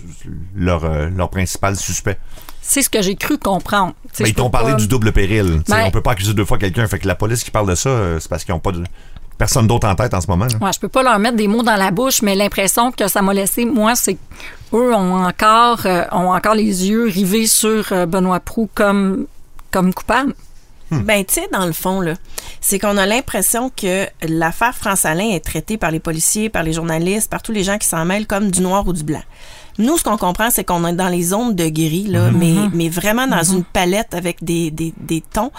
leur, 0.55 0.83
euh, 0.83 1.09
leur 1.15 1.29
principal 1.29 1.75
suspect. 1.75 2.17
C'est 2.61 2.81
ce 2.81 2.89
que 2.89 3.01
j'ai 3.01 3.15
cru 3.15 3.37
comprendre. 3.37 3.93
Mais 4.19 4.29
ils 4.29 4.35
t'ont 4.35 4.49
parlé 4.49 4.71
pas- 4.73 4.77
du 4.77 4.87
double 4.87 5.11
péril. 5.11 5.61
Ben- 5.67 5.85
on 5.85 5.91
peut 5.91 6.01
pas 6.01 6.11
accuser 6.11 6.33
deux 6.33 6.45
fois 6.45 6.57
quelqu'un. 6.57 6.85
Fait 6.87 6.99
que 6.99 7.07
la 7.07 7.15
police 7.15 7.43
qui 7.43 7.51
parle 7.51 7.67
de 7.69 7.75
ça, 7.75 7.89
euh, 7.89 8.19
c'est 8.19 8.29
parce 8.29 8.43
qu'ils 8.43 8.53
ont 8.53 8.59
pas 8.59 8.71
de 8.71 8.83
personne 9.39 9.65
d'autre 9.67 9.87
en 9.87 9.95
tête 9.95 10.13
en 10.13 10.21
ce 10.21 10.27
moment. 10.27 10.45
là. 10.45 10.57
Ouais, 10.61 10.71
je 10.73 10.79
peux 10.79 10.89
pas 10.89 11.01
leur 11.01 11.17
mettre 11.17 11.37
des 11.37 11.47
mots 11.47 11.63
dans 11.63 11.77
la 11.77 11.91
bouche, 11.91 12.21
mais 12.21 12.35
l'impression 12.35 12.91
que 12.91 13.07
ça 13.07 13.21
m'a 13.21 13.33
laissé, 13.33 13.65
moi, 13.65 13.95
c'est 13.95 14.17
qu'eux 14.69 14.93
ont 14.93 15.23
encore, 15.25 15.85
euh, 15.85 16.03
ont 16.11 16.31
encore 16.33 16.55
les 16.55 16.87
yeux 16.89 17.05
rivés 17.05 17.47
sur 17.47 17.85
euh, 17.91 18.05
Benoît 18.05 18.39
Proux 18.41 18.69
comme, 18.75 19.25
comme 19.71 19.93
coupable. 19.93 20.33
Ben, 20.91 21.23
tu 21.23 21.35
sais, 21.35 21.47
dans 21.51 21.65
le 21.65 21.71
fond, 21.71 22.01
là, 22.01 22.13
c'est 22.61 22.79
qu'on 22.79 22.97
a 22.97 23.05
l'impression 23.05 23.69
que 23.69 24.07
l'affaire 24.27 24.75
France-Alain 24.75 25.29
est 25.29 25.43
traitée 25.45 25.77
par 25.77 25.91
les 25.91 25.99
policiers, 25.99 26.49
par 26.49 26.63
les 26.63 26.73
journalistes, 26.73 27.29
par 27.29 27.41
tous 27.41 27.51
les 27.51 27.63
gens 27.63 27.77
qui 27.77 27.87
s'en 27.87 28.05
mêlent 28.05 28.27
comme 28.27 28.49
du 28.51 28.61
noir 28.61 28.87
ou 28.87 28.93
du 28.93 29.03
blanc. 29.03 29.21
Nous, 29.77 29.97
ce 29.97 30.03
qu'on 30.03 30.17
comprend, 30.17 30.49
c'est 30.49 30.65
qu'on 30.65 30.85
est 30.85 30.93
dans 30.93 31.07
les 31.07 31.21
zones 31.23 31.55
de 31.55 31.69
gris, 31.69 32.07
là, 32.07 32.31
mais, 32.31 32.55
mais 32.73 32.89
vraiment 32.89 33.27
dans 33.27 33.43
une 33.43 33.63
palette 33.63 34.13
avec 34.13 34.43
des, 34.43 34.71
des, 34.71 34.93
des 34.97 35.21
tons. 35.21 35.51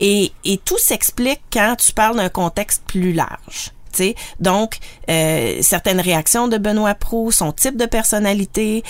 Et, 0.00 0.32
et 0.44 0.58
tout 0.58 0.78
s'explique 0.78 1.42
quand 1.52 1.76
tu 1.78 1.92
parles 1.92 2.16
d'un 2.16 2.28
contexte 2.28 2.82
plus 2.86 3.12
large. 3.12 3.70
tu 3.92 3.98
sais. 3.98 4.14
Donc, 4.40 4.78
euh, 5.08 5.58
certaines 5.60 6.00
réactions 6.00 6.48
de 6.48 6.58
Benoît 6.58 6.94
Proux, 6.94 7.30
son 7.30 7.52
type 7.52 7.76
de 7.76 7.86
personnalité, 7.86 8.82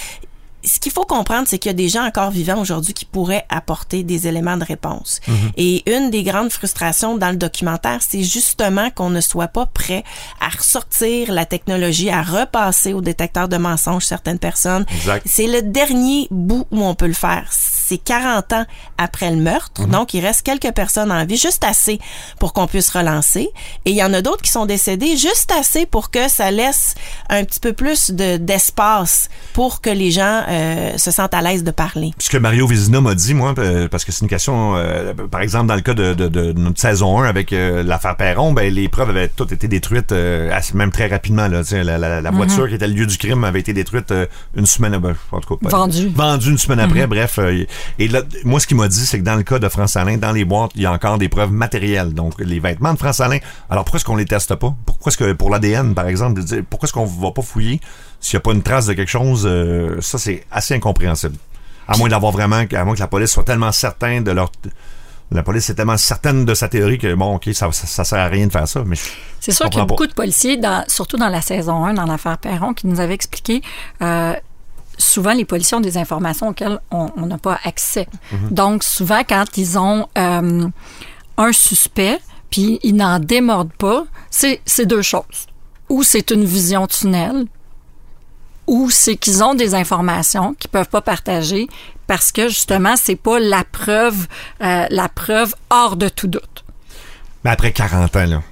ce 0.64 0.80
qu'il 0.80 0.92
faut 0.92 1.04
comprendre, 1.04 1.46
c'est 1.46 1.58
qu'il 1.58 1.70
y 1.70 1.74
a 1.74 1.76
des 1.76 1.88
gens 1.88 2.04
encore 2.04 2.30
vivants 2.30 2.60
aujourd'hui 2.60 2.94
qui 2.94 3.04
pourraient 3.04 3.44
apporter 3.48 4.02
des 4.02 4.26
éléments 4.26 4.56
de 4.56 4.64
réponse. 4.64 5.20
Et 5.56 5.88
une 5.90 6.10
des 6.10 6.22
grandes 6.22 6.50
frustrations 6.50 7.16
dans 7.16 7.30
le 7.30 7.36
documentaire, 7.36 8.00
c'est 8.06 8.22
justement 8.22 8.90
qu'on 8.90 9.10
ne 9.10 9.20
soit 9.20 9.48
pas 9.48 9.66
prêt 9.66 10.04
à 10.40 10.48
ressortir 10.48 11.32
la 11.32 11.46
technologie, 11.46 12.10
à 12.10 12.22
repasser 12.22 12.92
au 12.92 13.00
détecteur 13.00 13.48
de 13.48 13.56
mensonges 13.56 14.04
certaines 14.04 14.38
personnes. 14.38 14.84
C'est 15.24 15.46
le 15.46 15.62
dernier 15.62 16.26
bout 16.30 16.66
où 16.70 16.84
on 16.84 16.94
peut 16.94 17.06
le 17.06 17.12
faire. 17.12 17.48
C'est 17.88 17.98
40 17.98 18.52
ans 18.52 18.64
après 18.98 19.30
le 19.30 19.36
meurtre, 19.36 19.86
donc 19.86 20.12
il 20.14 20.20
reste 20.24 20.42
quelques 20.42 20.72
personnes 20.74 21.10
en 21.10 21.24
vie, 21.24 21.36
juste 21.38 21.64
assez 21.64 21.98
pour 22.38 22.52
qu'on 22.52 22.66
puisse 22.66 22.90
relancer. 22.90 23.48
Et 23.84 23.90
il 23.90 23.96
y 23.96 24.02
en 24.02 24.12
a 24.12 24.20
d'autres 24.20 24.42
qui 24.42 24.50
sont 24.50 24.66
décédés, 24.66 25.16
juste 25.16 25.50
assez 25.58 25.86
pour 25.86 26.10
que 26.10 26.28
ça 26.28 26.50
laisse 26.50 26.94
un 27.30 27.44
petit 27.44 27.60
peu 27.60 27.72
plus 27.72 28.10
de 28.10 28.36
d'espace 28.36 29.28
pour 29.54 29.80
que 29.80 29.90
les 29.90 30.10
gens 30.10 30.42
euh, 30.48 30.96
se 30.98 31.10
sentent 31.10 31.32
à 31.34 31.40
l'aise 31.42 31.64
de 31.64 31.70
parler. 31.70 32.10
Ce 32.18 32.28
que 32.28 32.36
Mario 32.36 32.66
Vézina 32.66 33.00
m'a 33.00 33.14
dit, 33.14 33.32
moi, 33.34 33.54
euh, 33.58 33.88
parce 33.88 34.04
que 34.04 34.12
c'est 34.12 34.20
une 34.22 34.28
question, 34.28 34.76
euh, 34.76 35.14
par 35.30 35.40
exemple, 35.40 35.66
dans 35.66 35.74
le 35.74 35.80
cas 35.80 35.94
de, 35.94 36.12
de- 36.14 36.28
de 36.28 36.52
notre 36.52 36.80
saison 36.80 37.20
1 37.20 37.24
avec 37.28 37.52
euh, 37.52 37.82
l'affaire 37.82 38.16
Perron, 38.16 38.52
ben, 38.52 38.72
les 38.72 38.88
preuves 38.88 39.10
avaient 39.10 39.28
toutes 39.28 39.52
été 39.52 39.68
détruites, 39.68 40.12
euh, 40.12 40.50
assez- 40.52 40.74
même 40.74 40.90
très 40.92 41.06
rapidement. 41.06 41.48
Là, 41.48 41.62
la, 41.72 41.98
la- 41.98 42.20
la 42.20 42.30
voiture 42.30 42.68
qui 42.68 42.74
était 42.74 42.86
le 42.86 42.94
lieu 42.94 43.06
du 43.06 43.16
crime 43.16 43.44
avait 43.44 43.60
été 43.60 43.72
détruite 43.72 44.10
euh, 44.12 44.26
une 44.56 44.66
semaine, 44.66 44.96
ben, 44.98 45.14
en 45.32 45.40
tout 45.40 45.56
cas, 45.56 45.68
pas- 45.70 45.76
Vendue. 45.76 46.10
vendue 46.14 46.50
une 46.50 46.58
semaine 46.58 46.80
après. 46.80 47.06
Bref, 47.06 47.38
euh, 47.38 47.64
et 47.98 48.08
là, 48.08 48.22
moi, 48.44 48.60
ce 48.60 48.66
qu'il 48.66 48.76
m'a 48.76 48.88
dit, 48.88 49.06
c'est 49.06 49.18
que 49.18 49.24
dans 49.24 49.36
le 49.36 49.42
cas 49.42 49.58
de 49.58 49.68
France 49.68 49.96
Alain, 49.96 50.16
dans 50.16 50.32
les 50.32 50.44
boîtes, 50.44 50.70
il 50.74 50.82
y 50.82 50.86
a 50.86 50.92
encore 50.92 51.18
des 51.18 51.28
preuves 51.28 51.52
matérielles. 51.52 52.14
Donc, 52.14 52.34
les 52.38 52.60
vêtements 52.60 52.92
de 52.92 52.98
France 52.98 53.20
Alain. 53.20 53.38
Alors, 53.70 53.84
pourquoi 53.84 53.98
est-ce 53.98 54.04
qu'on 54.04 54.16
les 54.16 54.24
teste 54.26 54.54
pas? 54.54 54.74
Pourquoi 54.86 55.10
est-ce 55.10 55.18
que 55.18 55.32
pour 55.32 55.50
l'ADN, 55.50 55.94
par 55.94 56.06
exemple, 56.08 56.40
de 56.40 56.46
dire, 56.46 56.62
pourquoi 56.68 56.86
est-ce 56.86 56.92
qu'on 56.92 57.04
va 57.06 57.30
pas 57.32 57.42
fouiller 57.42 57.80
s'il 58.20 58.36
n'y 58.36 58.38
a 58.38 58.40
pas 58.42 58.52
une 58.52 58.62
trace 58.62 58.86
de 58.86 58.94
quelque 58.94 59.08
chose 59.10 59.44
euh, 59.46 60.00
Ça, 60.00 60.18
c'est 60.18 60.44
assez 60.50 60.74
incompréhensible. 60.74 61.36
À 61.86 61.96
moins 61.96 62.08
d'avoir 62.08 62.32
vraiment, 62.32 62.62
à 62.72 62.84
moins 62.84 62.94
que 62.94 63.00
la 63.00 63.06
police 63.06 63.30
soit 63.30 63.44
tellement 63.44 63.72
certaine 63.72 64.22
de 64.24 64.30
leur. 64.32 64.50
La 65.30 65.42
police 65.42 65.68
est 65.68 65.74
tellement 65.74 65.96
certaine 65.98 66.46
de 66.46 66.54
sa 66.54 66.68
théorie 66.68 66.96
que 66.96 67.14
bon, 67.14 67.34
ok, 67.36 67.50
ça, 67.52 67.70
ça, 67.70 67.86
ça 67.86 68.02
sert 68.04 68.18
à 68.18 68.28
rien 68.28 68.46
de 68.46 68.52
faire 68.52 68.66
ça. 68.66 68.82
Mais 68.86 68.96
C'est 69.40 69.52
sûr 69.52 69.66
qu'il 69.68 69.76
y 69.78 69.82
a 69.82 69.84
pas. 69.84 69.88
beaucoup 69.88 70.06
de 70.06 70.14
policiers, 70.14 70.56
dans- 70.56 70.84
surtout 70.88 71.18
dans 71.18 71.28
la 71.28 71.42
saison 71.42 71.84
1, 71.84 71.92
dans 71.94 72.06
l'affaire 72.06 72.38
Perron, 72.38 72.72
qui 72.72 72.86
nous 72.86 72.98
avaient 72.98 73.12
expliqué. 73.14 73.60
euh, 74.00 74.32
souvent, 74.98 75.32
les 75.32 75.44
policiers 75.44 75.76
ont 75.76 75.80
des 75.80 75.96
informations 75.96 76.48
auxquelles 76.48 76.80
on 76.90 77.26
n'a 77.26 77.38
pas 77.38 77.58
accès. 77.64 78.06
Mhm. 78.32 78.50
Donc, 78.50 78.84
souvent, 78.84 79.22
quand 79.26 79.56
ils 79.56 79.78
ont 79.78 80.06
euh, 80.18 80.68
un 81.36 81.52
suspect, 81.52 82.18
puis 82.50 82.78
ils 82.82 82.96
n'en 82.96 83.18
démordent 83.18 83.72
pas, 83.72 84.04
c'est 84.30 84.60
c'est 84.66 84.86
deux 84.86 85.02
choses. 85.02 85.46
Ou 85.88 86.02
c'est 86.02 86.30
une 86.30 86.44
vision 86.44 86.86
tunnel, 86.86 87.46
ou 88.66 88.90
c'est 88.90 89.16
qu'ils 89.16 89.42
ont 89.42 89.54
des 89.54 89.74
informations 89.74 90.54
qu'ils 90.54 90.70
peuvent 90.70 90.88
pas 90.88 91.00
partager 91.00 91.68
parce 92.06 92.30
que 92.30 92.48
justement 92.48 92.94
c'est 92.96 93.16
pas 93.16 93.40
la 93.40 93.64
preuve 93.64 94.26
euh, 94.62 94.86
la 94.90 95.08
preuve 95.08 95.54
hors 95.70 95.96
de 95.96 96.08
tout 96.08 96.28
doute. 96.28 96.64
Mais 97.44 97.50
après 97.50 97.72
40 97.72 98.14
ans, 98.16 98.26
là. 98.26 98.42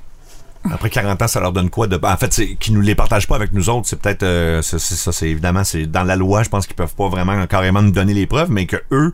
Après 0.73 0.91
40 0.91 1.23
ans, 1.23 1.29
ça 1.29 1.41
leur 1.41 1.53
donne 1.53 1.71
quoi 1.71 1.87
de. 1.87 1.99
En 2.03 2.17
fait, 2.17 2.33
c'est 2.33 2.55
qu'ils 2.55 2.75
nous 2.75 2.81
les 2.81 2.95
partagent 2.95 3.27
pas 3.27 3.37
avec 3.37 3.53
nous 3.53 3.69
autres. 3.71 3.87
C'est 3.89 4.01
peut-être. 4.01 4.23
euh, 4.23 4.63
ça, 4.63 4.79
c'est 5.13 5.29
évidemment, 5.29 5.65
c'est 5.65 5.87
dans 5.87 6.03
la 6.05 6.17
loi, 6.17 6.43
je 6.43 6.49
pense 6.49 6.67
qu'ils 6.67 6.77
peuvent 6.77 6.95
pas 6.95 7.09
vraiment 7.09 7.47
carrément 7.47 7.83
nous 7.83 7.91
donner 7.93 8.15
les 8.15 8.27
preuves, 8.27 8.51
mais 8.51 8.67
que 8.67 8.77
eux. 8.93 9.13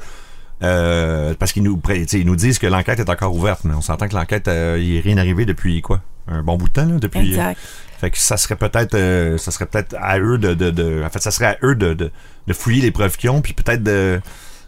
euh, 0.62 1.34
parce 1.38 1.52
qu'ils 1.52 1.62
nous, 1.64 1.80
ils 2.12 2.26
nous 2.26 2.36
disent 2.36 2.58
que 2.58 2.66
l'enquête 2.66 3.00
est 3.00 3.10
encore 3.10 3.34
ouverte, 3.34 3.60
mais 3.64 3.74
on 3.74 3.80
s'entend 3.80 4.06
que 4.08 4.14
l'enquête, 4.14 4.46
euh, 4.48 4.78
il 4.80 4.96
est 4.96 5.00
rien 5.00 5.16
arrivé 5.18 5.44
depuis 5.44 5.80
quoi? 5.82 6.00
Un 6.28 6.42
bon 6.42 6.56
bout 6.56 6.68
de 6.68 6.72
temps, 6.72 6.86
là, 6.86 6.98
depuis. 7.00 7.30
Exact. 7.30 7.58
Fait 8.00 8.10
que 8.10 8.18
ça 8.18 8.36
serait 8.36 8.56
peut-être, 8.56 8.94
euh, 8.94 9.38
ça 9.38 9.50
serait 9.50 9.66
peut-être 9.66 9.96
à 10.00 10.18
eux 10.20 10.38
de, 10.38 10.54
de, 10.54 10.70
de- 10.70 11.02
en 11.04 11.10
fait, 11.10 11.20
ça 11.20 11.30
serait 11.32 11.46
à 11.46 11.56
eux 11.64 11.74
de, 11.74 11.94
de, 11.94 12.10
de 12.46 12.52
fouiller 12.52 12.80
les 12.82 12.90
preuves 12.92 13.16
qu'ils 13.16 13.30
ont, 13.30 13.40
puis 13.40 13.52
peut-être 13.54 13.82
de, 13.82 14.20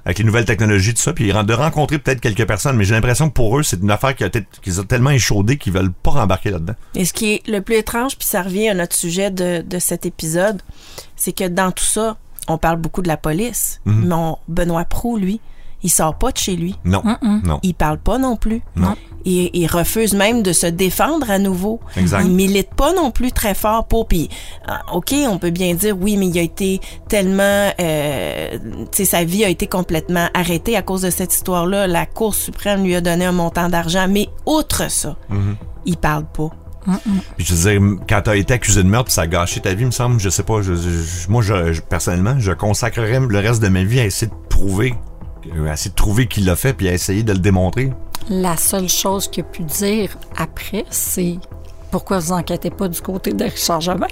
avec 0.04 0.18
les 0.18 0.24
nouvelles 0.24 0.44
technologies, 0.44 0.92
tout 0.94 1.00
ça, 1.02 1.12
puis 1.12 1.28
de 1.32 1.52
rencontrer 1.54 1.98
peut-être 1.98 2.20
quelques 2.20 2.46
personnes. 2.46 2.76
Mais 2.76 2.84
j'ai 2.84 2.94
l'impression 2.94 3.28
que 3.28 3.34
pour 3.34 3.58
eux, 3.58 3.62
c'est 3.62 3.80
une 3.80 3.90
affaire 3.90 4.14
qui 4.14 4.24
a 4.24 4.26
été- 4.26 4.44
qu'ils 4.62 4.80
ont 4.80 4.84
tellement 4.84 5.10
échaudé 5.10 5.56
qu'ils 5.56 5.72
veulent 5.72 5.92
pas 5.92 6.10
rembarquer 6.12 6.50
là-dedans. 6.50 6.74
Et 6.94 7.04
ce 7.04 7.12
qui 7.12 7.32
est 7.34 7.46
le 7.48 7.60
plus 7.60 7.76
étrange, 7.76 8.16
puis 8.18 8.26
ça 8.28 8.42
revient 8.42 8.68
à 8.68 8.74
notre 8.74 8.94
sujet 8.96 9.30
de, 9.30 9.62
de 9.62 9.78
cet 9.78 10.04
épisode, 10.06 10.60
c'est 11.16 11.32
que 11.32 11.48
dans 11.48 11.70
tout 11.72 11.84
ça, 11.84 12.16
on 12.48 12.58
parle 12.58 12.76
beaucoup 12.78 13.00
de 13.02 13.08
la 13.08 13.16
police, 13.16 13.80
Mhm. 13.86 14.04
mais 14.06 14.14
on- 14.14 14.38
Benoît 14.48 14.84
Prou, 14.84 15.16
lui, 15.16 15.40
il 15.82 15.90
sort 15.90 16.16
pas 16.18 16.30
de 16.32 16.36
chez 16.38 16.56
lui. 16.56 16.76
Non, 16.84 17.02
non. 17.44 17.60
Il 17.62 17.74
parle 17.74 17.98
pas 17.98 18.18
non 18.18 18.36
plus. 18.36 18.60
Non. 18.76 18.96
Il, 19.24 19.50
il 19.54 19.66
refuse 19.66 20.14
même 20.14 20.42
de 20.42 20.52
se 20.52 20.66
défendre 20.66 21.30
à 21.30 21.38
nouveau. 21.38 21.80
Exact. 21.96 22.22
Il 22.24 22.30
milite 22.32 22.74
pas 22.74 22.92
non 22.92 23.10
plus 23.10 23.32
très 23.32 23.54
fort 23.54 23.86
pour. 23.86 24.06
Puis, 24.06 24.28
ah, 24.66 24.82
ok, 24.92 25.14
on 25.28 25.38
peut 25.38 25.50
bien 25.50 25.74
dire 25.74 25.96
oui, 25.98 26.16
mais 26.16 26.26
il 26.28 26.38
a 26.38 26.42
été 26.42 26.80
tellement, 27.08 27.70
euh, 27.80 28.58
tu 28.92 28.98
sais, 28.98 29.04
sa 29.04 29.24
vie 29.24 29.44
a 29.44 29.48
été 29.48 29.66
complètement 29.66 30.28
arrêtée 30.34 30.76
à 30.76 30.82
cause 30.82 31.02
de 31.02 31.10
cette 31.10 31.32
histoire-là. 31.34 31.86
La 31.86 32.06
Cour 32.06 32.34
suprême 32.34 32.84
lui 32.84 32.94
a 32.94 33.00
donné 33.00 33.24
un 33.24 33.32
montant 33.32 33.68
d'argent, 33.68 34.06
mais 34.08 34.28
outre 34.46 34.90
ça, 34.90 35.16
Mhm. 35.30 35.56
il 35.86 35.96
parle 35.96 36.24
pas. 36.26 36.50
Puis 37.38 37.46
je 37.46 37.54
veux 37.54 37.70
dire, 37.70 37.98
quand 38.06 38.20
t'as 38.24 38.36
été 38.36 38.52
accusé 38.52 38.82
de 38.82 38.88
meurtre, 38.88 39.10
ça 39.10 39.22
a 39.22 39.26
gâché 39.26 39.58
ta 39.60 39.72
vie, 39.72 39.86
me 39.86 39.90
semble, 39.90 40.20
je 40.20 40.28
sais 40.28 40.42
pas, 40.42 40.60
je, 40.60 40.74
je- 40.74 41.30
moi, 41.30 41.40
je, 41.40 41.72
je- 41.72 41.80
personnellement, 41.80 42.34
je 42.38 42.52
consacrerais 42.52 43.20
le 43.26 43.38
reste 43.38 43.62
de 43.62 43.68
ma 43.68 43.84
vie 43.84 44.00
à 44.00 44.04
essayer 44.04 44.26
de 44.30 44.48
prouver, 44.50 44.94
euh, 45.56 45.66
à 45.66 45.72
essayer 45.72 45.90
de 45.90 45.94
trouver 45.94 46.26
qui 46.26 46.42
l'a 46.42 46.56
fait, 46.56 46.74
puis 46.74 46.86
à 46.88 46.92
essayer 46.92 47.22
de 47.22 47.32
le 47.32 47.38
démontrer. 47.38 47.90
La 48.30 48.56
seule 48.56 48.88
chose 48.88 49.28
qu'il 49.28 49.44
a 49.44 49.46
pu 49.46 49.62
dire 49.62 50.10
après, 50.36 50.84
c'est 50.90 51.36
pourquoi 51.90 52.18
vous 52.18 52.32
enquêtez 52.32 52.70
pas 52.70 52.88
du 52.88 53.00
côté 53.00 53.32
de 53.32 53.44
Richard 53.44 53.80
Jobin? 53.80 54.06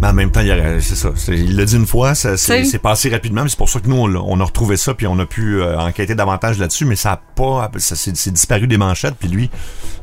Mais 0.00 0.08
en 0.08 0.12
même 0.12 0.30
temps, 0.30 0.40
aurait- 0.40 0.80
c'est 0.80 0.94
ça. 0.94 1.08
il 1.28 1.56
l'a 1.56 1.64
dit 1.64 1.76
une 1.76 1.86
fois, 1.86 2.14
ça, 2.14 2.36
c'est, 2.36 2.78
passé 2.78 3.08
rapidement, 3.08 3.42
mais 3.44 3.48
c'est 3.48 3.56
pour 3.56 3.68
ça 3.70 3.80
que 3.80 3.88
nous, 3.88 3.96
on, 3.96 4.40
a 4.40 4.44
retrouvé 4.44 4.76
ça, 4.76 4.92
puis 4.92 5.06
on 5.06 5.18
a 5.18 5.24
pu 5.24 5.60
euh, 5.62 5.78
enquêter 5.78 6.14
davantage 6.14 6.58
là-dessus, 6.58 6.84
mais 6.84 6.96
ça 6.96 7.12
a 7.12 7.16
pas, 7.16 7.70
ça, 7.78 7.96
c'est, 7.96 8.30
disparu 8.30 8.66
des 8.66 8.76
manchettes, 8.76 9.14
puis 9.18 9.28
lui, 9.28 9.50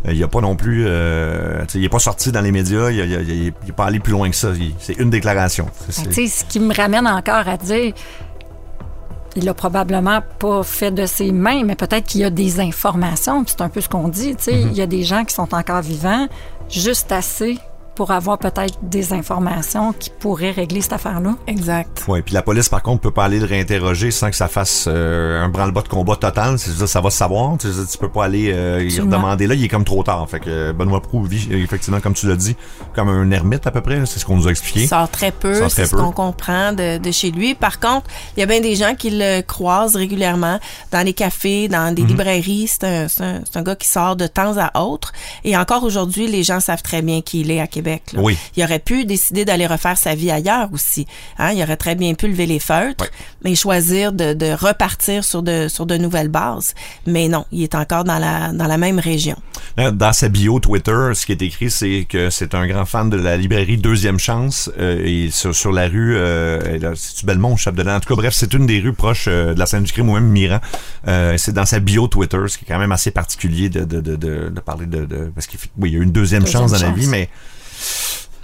euh, 0.07 0.13
il 0.13 0.23
a 0.23 0.27
pas 0.27 0.41
non 0.41 0.55
plus, 0.55 0.85
euh, 0.87 1.63
il 1.75 1.83
est 1.83 1.89
pas 1.89 1.99
sorti 1.99 2.31
dans 2.31 2.41
les 2.41 2.51
médias, 2.51 2.89
il, 2.89 3.01
a- 3.01 3.05
il 3.05 3.15
a- 3.15 3.21
il 3.21 3.31
est- 3.47 3.53
il 3.65 3.69
est 3.69 3.73
pas 3.75 3.85
allé 3.85 3.99
plus 3.99 4.13
loin 4.13 4.29
que 4.31 4.35
ça. 4.35 4.49
C'est 4.79 4.93
une 4.97 5.11
déclaration. 5.11 5.67
C'est- 5.89 6.05
Ben, 6.05 6.11
c'est- 6.11 6.21
tu 6.21 6.27
sais, 6.27 6.39
ce 6.39 6.45
qui 6.45 6.59
me 6.59 6.73
ramène 6.73 7.05
encore 7.07 7.47
à 7.47 7.57
dire, 7.57 7.93
il 9.35 9.47
a 9.49 9.53
probablement 9.53 10.21
pas 10.39 10.63
fait 10.63 10.91
de 10.91 11.05
ses 11.05 11.31
mains, 11.31 11.63
mais 11.63 11.75
peut-être 11.75 12.05
qu'il 12.07 12.21
y 12.21 12.23
a 12.23 12.29
des 12.29 12.59
informations. 12.59 13.43
C'est 13.47 13.61
un 13.61 13.69
peu 13.69 13.81
ce 13.81 13.89
qu'on 13.89 14.07
dit. 14.07 14.35
Tu 14.35 14.43
sais, 14.43 14.51
Mm-hmm. 14.53 14.67
il 14.71 14.77
y 14.77 14.81
a 14.81 14.87
des 14.87 15.03
gens 15.03 15.25
qui 15.25 15.33
sont 15.33 15.53
encore 15.53 15.81
vivants, 15.81 16.27
juste 16.69 17.11
assez 17.11 17.57
pour 17.95 18.11
avoir 18.11 18.37
peut-être 18.37 18.77
des 18.81 19.13
informations 19.13 19.93
qui 19.93 20.09
pourraient 20.09 20.51
régler 20.51 20.81
cette 20.81 20.93
affaire-là. 20.93 21.35
Exact. 21.47 22.03
Ouais, 22.07 22.21
puis 22.21 22.33
la 22.33 22.41
police, 22.41 22.69
par 22.69 22.81
contre, 22.81 23.01
peut 23.01 23.11
pas 23.11 23.25
aller 23.25 23.39
le 23.39 23.45
réinterroger 23.45 24.11
sans 24.11 24.29
que 24.29 24.35
ça 24.35 24.47
fasse 24.47 24.85
euh, 24.87 25.43
un 25.43 25.49
branle-bas 25.49 25.81
de 25.83 25.87
combat 25.89 26.15
total. 26.15 26.57
C'est-à-dire, 26.57 26.87
ça 26.89 27.01
va 27.01 27.09
se 27.09 27.17
savoir. 27.17 27.57
Tu, 27.57 27.71
sais, 27.71 27.85
tu 27.91 27.97
peux 27.97 28.09
pas 28.09 28.25
aller 28.25 28.51
euh, 28.53 28.83
y 28.83 28.99
redemander 28.99 29.47
là. 29.47 29.53
Il 29.55 29.63
est 29.63 29.67
comme 29.67 29.85
trop 29.85 30.01
tard. 30.03 30.27
Fait 30.29 30.39
que 30.39 30.71
Benoît 30.71 31.01
Proux 31.01 31.23
vit, 31.23 31.47
euh, 31.51 31.63
effectivement, 31.63 31.99
comme 31.99 32.13
tu 32.13 32.27
l'as 32.27 32.35
dit, 32.35 32.55
comme 32.95 33.09
un 33.09 33.29
ermite 33.31 33.67
à 33.67 33.71
peu 33.71 33.81
près. 33.81 34.03
C'est 34.05 34.19
ce 34.19 34.25
qu'on 34.25 34.37
nous 34.37 34.47
a 34.47 34.51
expliqué. 34.51 34.81
Il 34.83 34.87
sort 34.87 35.09
très 35.09 35.31
peu, 35.31 35.53
Sort 35.53 35.69
c'est 35.69 35.83
très 35.83 35.85
ce 35.91 35.95
peu. 35.95 36.01
qu'on 36.01 36.11
comprend 36.11 36.73
de, 36.73 36.97
de 36.97 37.11
chez 37.11 37.29
lui. 37.31 37.53
Par 37.53 37.79
contre, 37.79 38.07
il 38.35 38.39
y 38.39 38.43
a 38.43 38.45
bien 38.47 38.59
des 38.61 38.75
gens 38.75 38.95
qui 38.95 39.09
le 39.11 39.41
croisent 39.41 39.95
régulièrement 39.95 40.59
dans 40.91 41.05
les 41.05 41.13
cafés, 41.13 41.67
dans 41.67 41.89
Mhm. 41.89 41.95
des 41.95 42.03
librairies. 42.03 42.67
C'est 42.67 42.83
un, 42.85 43.07
c'est 43.07 43.23
un, 43.23 43.41
c'est 43.45 43.59
un 43.59 43.63
gars 43.63 43.75
qui 43.75 43.87
sort 43.87 44.15
de 44.15 44.25
temps 44.27 44.55
à 44.57 44.81
autre. 44.81 45.11
Et 45.43 45.55
encore 45.57 45.83
aujourd'hui, 45.83 46.27
les 46.27 46.43
gens 46.43 46.59
savent 46.59 46.81
très 46.81 47.01
bien 47.01 47.21
qui 47.21 47.41
il 47.41 47.51
est 47.51 47.59
à 47.59 47.67
Québec. 47.67 47.82
Là. 47.83 47.97
Oui. 48.15 48.37
Il 48.55 48.63
aurait 48.63 48.79
pu 48.79 49.05
décider 49.05 49.45
d'aller 49.45 49.67
refaire 49.67 49.97
sa 49.97 50.15
vie 50.15 50.31
ailleurs 50.31 50.69
aussi. 50.73 51.05
Hein? 51.37 51.51
Il 51.53 51.61
aurait 51.61 51.77
très 51.77 51.95
bien 51.95 52.13
pu 52.13 52.27
lever 52.27 52.45
les 52.45 52.59
feutres, 52.59 53.03
Ouais. 53.03 53.09
mais 53.43 53.55
choisir 53.55 54.11
de, 54.13 54.33
de 54.33 54.51
repartir 54.53 55.23
sur 55.23 55.43
de, 55.43 55.67
sur 55.67 55.85
de 55.85 55.97
nouvelles 55.97 56.27
bases. 56.29 56.73
Mais 57.05 57.27
non, 57.27 57.45
il 57.51 57.63
est 57.63 57.75
encore 57.75 58.03
dans 58.03 58.19
la, 58.19 58.51
dans 58.53 58.67
la 58.67 58.77
même 58.77 58.99
région. 58.99 59.35
Dans 59.77 60.13
sa 60.13 60.29
bio 60.29 60.59
Twitter, 60.59 61.11
ce 61.13 61.25
qui 61.25 61.31
est 61.31 61.41
écrit, 61.41 61.71
c'est 61.71 62.05
que 62.07 62.29
c'est 62.29 62.53
un 62.55 62.67
grand 62.67 62.85
fan 62.85 63.09
de 63.09 63.17
la 63.17 63.37
librairie 63.37 63.77
Deuxième 63.77 64.19
Chance 64.19 64.69
euh, 64.79 65.01
et 65.03 65.29
sur, 65.31 65.55
sur 65.55 65.71
la 65.71 65.87
rue, 65.87 66.15
euh, 66.15 66.93
c'est-tu 66.95 67.25
Belmont 67.25 67.55
Chapdelaine? 67.57 67.95
En 67.95 67.99
tout 67.99 68.09
cas, 68.09 68.15
bref, 68.15 68.33
c'est 68.35 68.53
une 68.53 68.65
des 68.65 68.79
rues 68.79 68.93
proches 68.93 69.25
euh, 69.27 69.53
de 69.53 69.59
la 69.59 69.65
scène 69.65 69.83
du 69.83 69.91
crime 69.91 70.09
ou 70.09 70.13
même 70.13 70.27
Miran. 70.27 70.59
Euh, 71.07 71.35
c'est 71.37 71.53
dans 71.53 71.65
sa 71.65 71.79
bio 71.79 72.07
Twitter, 72.07 72.37
ce 72.47 72.57
qui 72.57 72.65
est 72.65 72.67
quand 72.67 72.79
même 72.79 72.91
assez 72.91 73.11
particulier 73.11 73.69
de, 73.69 73.83
de, 73.83 73.99
de, 74.01 74.15
de, 74.15 74.49
de 74.49 74.59
parler 74.59 74.85
de, 74.85 75.05
de 75.05 75.31
parce 75.33 75.47
qu'il 75.47 75.59
oui, 75.77 75.89
il 75.89 75.93
y 75.93 75.97
a 75.97 75.99
eu 75.99 76.03
une 76.03 76.11
deuxième, 76.11 76.43
Deuxième 76.43 76.61
chance 76.61 76.71
dans 76.71 76.85
la 76.87 76.91
vie, 76.93 77.07
mais 77.07 77.29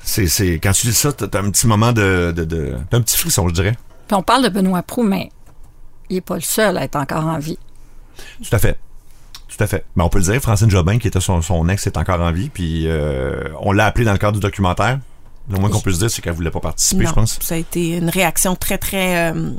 c'est, 0.09 0.27
c'est 0.27 0.53
quand 0.59 0.71
tu 0.73 0.87
dis 0.87 0.93
ça, 0.93 1.13
t'as, 1.13 1.25
un 1.39 1.49
petit 1.51 1.67
moment 1.67 1.91
de, 1.93 2.33
de, 2.35 2.73
un 2.91 3.01
petit 3.01 3.17
frisson, 3.17 3.47
je 3.47 3.53
dirais. 3.53 3.75
Puis 4.07 4.15
on 4.17 4.23
parle 4.23 4.43
de 4.43 4.49
Benoît 4.49 4.81
Proux, 4.83 5.03
mais 5.03 5.29
il 6.09 6.15
n'est 6.15 6.21
pas 6.21 6.35
le 6.35 6.41
seul 6.41 6.77
à 6.77 6.83
être 6.83 6.95
encore 6.95 7.25
en 7.25 7.39
vie. 7.39 7.57
Tout 8.43 8.55
à 8.55 8.59
fait. 8.59 8.77
Tout 9.47 9.63
à 9.63 9.67
fait. 9.67 9.85
Mais 9.95 10.03
on 10.03 10.09
peut 10.09 10.19
le 10.19 10.25
dire, 10.25 10.41
Francine 10.41 10.69
Jobin, 10.69 10.97
qui 10.99 11.07
était 11.07 11.19
son, 11.21 11.41
son 11.41 11.67
ex, 11.69 11.85
est 11.87 11.97
encore 11.97 12.21
en 12.21 12.31
vie, 12.31 12.49
puis 12.49 12.87
euh, 12.87 13.49
on 13.61 13.71
l'a 13.71 13.85
appelé 13.85 14.05
dans 14.05 14.11
le 14.11 14.17
cadre 14.17 14.33
du 14.33 14.39
documentaire. 14.39 14.99
Le 15.51 15.57
moins 15.57 15.69
qu'on 15.71 15.79
peut 15.79 15.91
se 15.91 15.97
dire, 15.97 16.11
c'est 16.11 16.21
qu'elle 16.21 16.33
voulait 16.33 16.51
pas 16.51 16.59
participer, 16.59 17.05
non, 17.05 17.09
je 17.09 17.15
pense. 17.15 17.39
ça 17.41 17.55
a 17.55 17.57
été 17.57 17.97
une 17.97 18.09
réaction 18.09 18.55
très, 18.55 18.77
très... 18.77 19.31
euh, 19.33 19.51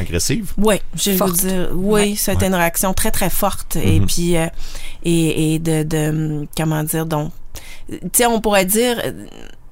Agressive. 0.00 0.52
Oui, 0.58 0.76
je 0.96 1.12
vais 1.12 1.16
vous 1.16 1.30
dire, 1.30 1.68
oui, 1.72 1.92
Ouais. 2.10 2.14
c'était 2.16 2.48
une 2.48 2.54
réaction 2.56 2.92
très 2.94 3.12
très 3.12 3.30
forte 3.30 3.76
et 3.76 4.00
Mhm. 4.00 4.06
puis 4.06 4.36
euh, 4.36 4.46
et, 5.04 5.54
et 5.54 5.58
de, 5.60 5.84
de 5.84 6.46
comment 6.56 6.82
dire 6.82 7.06
donc 7.06 7.30
tu 7.88 7.98
sais 8.12 8.26
on 8.26 8.40
pourrait 8.40 8.64
dire 8.66 9.00
euh, 9.04 9.26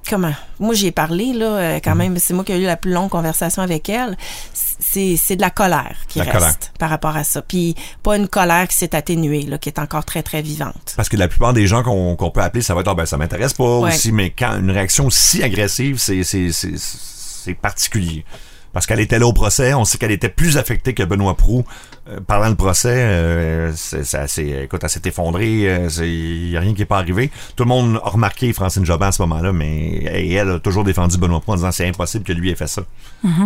comment? 0.09 0.33
Moi 0.59 0.73
j'ai 0.75 0.91
parlé 0.91 1.33
là 1.33 1.45
euh, 1.45 1.73
Mhm. 1.75 1.81
quand 1.83 1.95
même 1.95 2.17
c'est 2.19 2.33
moi 2.33 2.43
qui 2.43 2.51
ai 2.53 2.59
eu 2.61 2.65
la 2.65 2.77
plus 2.77 2.91
longue 2.91 3.09
conversation 3.09 3.61
avec 3.61 3.89
elle 3.89 4.17
c'est 4.53 5.15
c'est 5.17 5.35
de 5.35 5.41
la 5.41 5.49
colère 5.49 5.95
qui 6.07 6.19
La 6.19 6.25
reste 6.25 6.35
colère. 6.37 6.55
par 6.79 6.89
rapport 6.89 7.15
à 7.15 7.23
ça 7.23 7.41
puis 7.41 7.75
pas 8.03 8.15
une 8.17 8.27
colère 8.27 8.67
qui 8.67 8.75
s'est 8.75 8.95
atténuée 8.95 9.43
là 9.43 9.57
qui 9.57 9.69
est 9.69 9.79
encore 9.79 10.05
très 10.05 10.23
très 10.23 10.41
vivante 10.41 10.93
Parce 10.95 11.09
que 11.09 11.17
la 11.17 11.27
plupart 11.27 11.53
des 11.53 11.67
gens 11.67 11.83
qu'on 11.83 12.15
peut 12.31 12.41
appeler, 12.41 12.61
ça 12.61 12.73
va 12.73 12.81
être, 12.81 12.87
ah 12.89 12.93
ben, 12.95 13.05
ça 13.05 13.17
m'intéresse 13.17 13.53
pas 13.53 13.79
Ouais. 13.79 13.93
aussi, 13.93 14.11
mais 14.11 14.29
quand 14.31 14.57
une 14.59 14.71
réaction 14.71 15.09
si 15.09 15.43
agressive, 15.43 15.97
c'est, 15.99 16.23
c'est, 16.23 16.51
c'est, 16.51 16.73
c'est 16.77 17.53
particulier. 17.53 18.25
Parce 18.73 18.85
qu'elle 18.85 18.99
était 18.99 19.19
là 19.19 19.25
au 19.27 19.33
procès, 19.33 19.73
on 19.73 19.85
sait 19.85 19.97
qu'elle 19.97 20.11
était 20.11 20.29
plus 20.29 20.57
affectée 20.57 20.93
que 20.93 21.03
Benoît 21.03 21.35
Prou. 21.37 21.63
Euh, 22.07 22.19
pendant 22.27 22.49
le 22.49 22.55
procès, 22.55 22.89
euh, 22.95 23.73
c'est, 23.75 24.03
ça, 24.03 24.27
c'est, 24.27 24.47
écoute, 24.65 24.81
elle 24.83 24.89
s'est 24.91 25.01
effondrée, 25.05 25.67
euh, 25.67 25.89
c'est- 25.89 26.07
il 26.07 26.51
y 26.51 26.57
a 26.57 26.59
rien 26.59 26.75
qui 26.75 26.83
est 26.83 26.85
pas 26.85 26.99
arrivé. 26.99 27.31
Tout 27.55 27.63
le 27.63 27.69
monde 27.69 27.99
a 28.03 28.09
remarqué 28.09 28.53
Francine 28.53 28.85
Jobin 28.85 29.07
à 29.07 29.11
ce 29.11 29.23
moment-là, 29.23 29.51
mais 29.53 30.03
elle 30.03 30.49
a 30.51 30.59
toujours 30.59 30.83
défendu 30.83 31.17
Benoît 31.17 31.41
Prou 31.41 31.53
en 31.53 31.55
disant 31.55 31.71
c'est 31.71 31.87
impossible 31.87 32.23
que 32.23 32.31
lui 32.33 32.51
ait 32.51 32.55
fait 32.55 32.67
ça. 32.67 32.83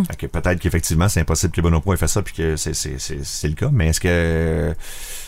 Fait 0.10 0.18
que 0.18 0.26
peut-être 0.28 0.60
qu'effectivement, 0.60 1.08
c'est 1.08 1.22
impossible 1.22 1.54
que 1.54 1.62
Benoît 1.62 1.80
Prou 1.80 1.94
ait 1.94 1.98
fait 1.98 2.10
ça, 2.10 2.22
puis 2.22 2.34
que 2.34 2.58
c'est, 2.58 2.74
c'est, 2.76 3.00
c'est, 3.00 3.24
c'est 3.24 3.48
le 3.48 3.54
cas, 3.54 3.70
mais 3.72 3.88
est-ce 3.88 4.02
que 4.02 4.08
euh, 4.12 4.74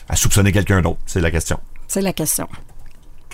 a 0.09 0.15
soupçonné 0.17 0.51
quelqu'un 0.51 0.81
d'autre? 0.81 0.99
C'est 1.05 1.21
la 1.21 1.31
question. 1.31 1.57
C'est 1.87 2.01
la 2.01 2.11
question. 2.11 2.49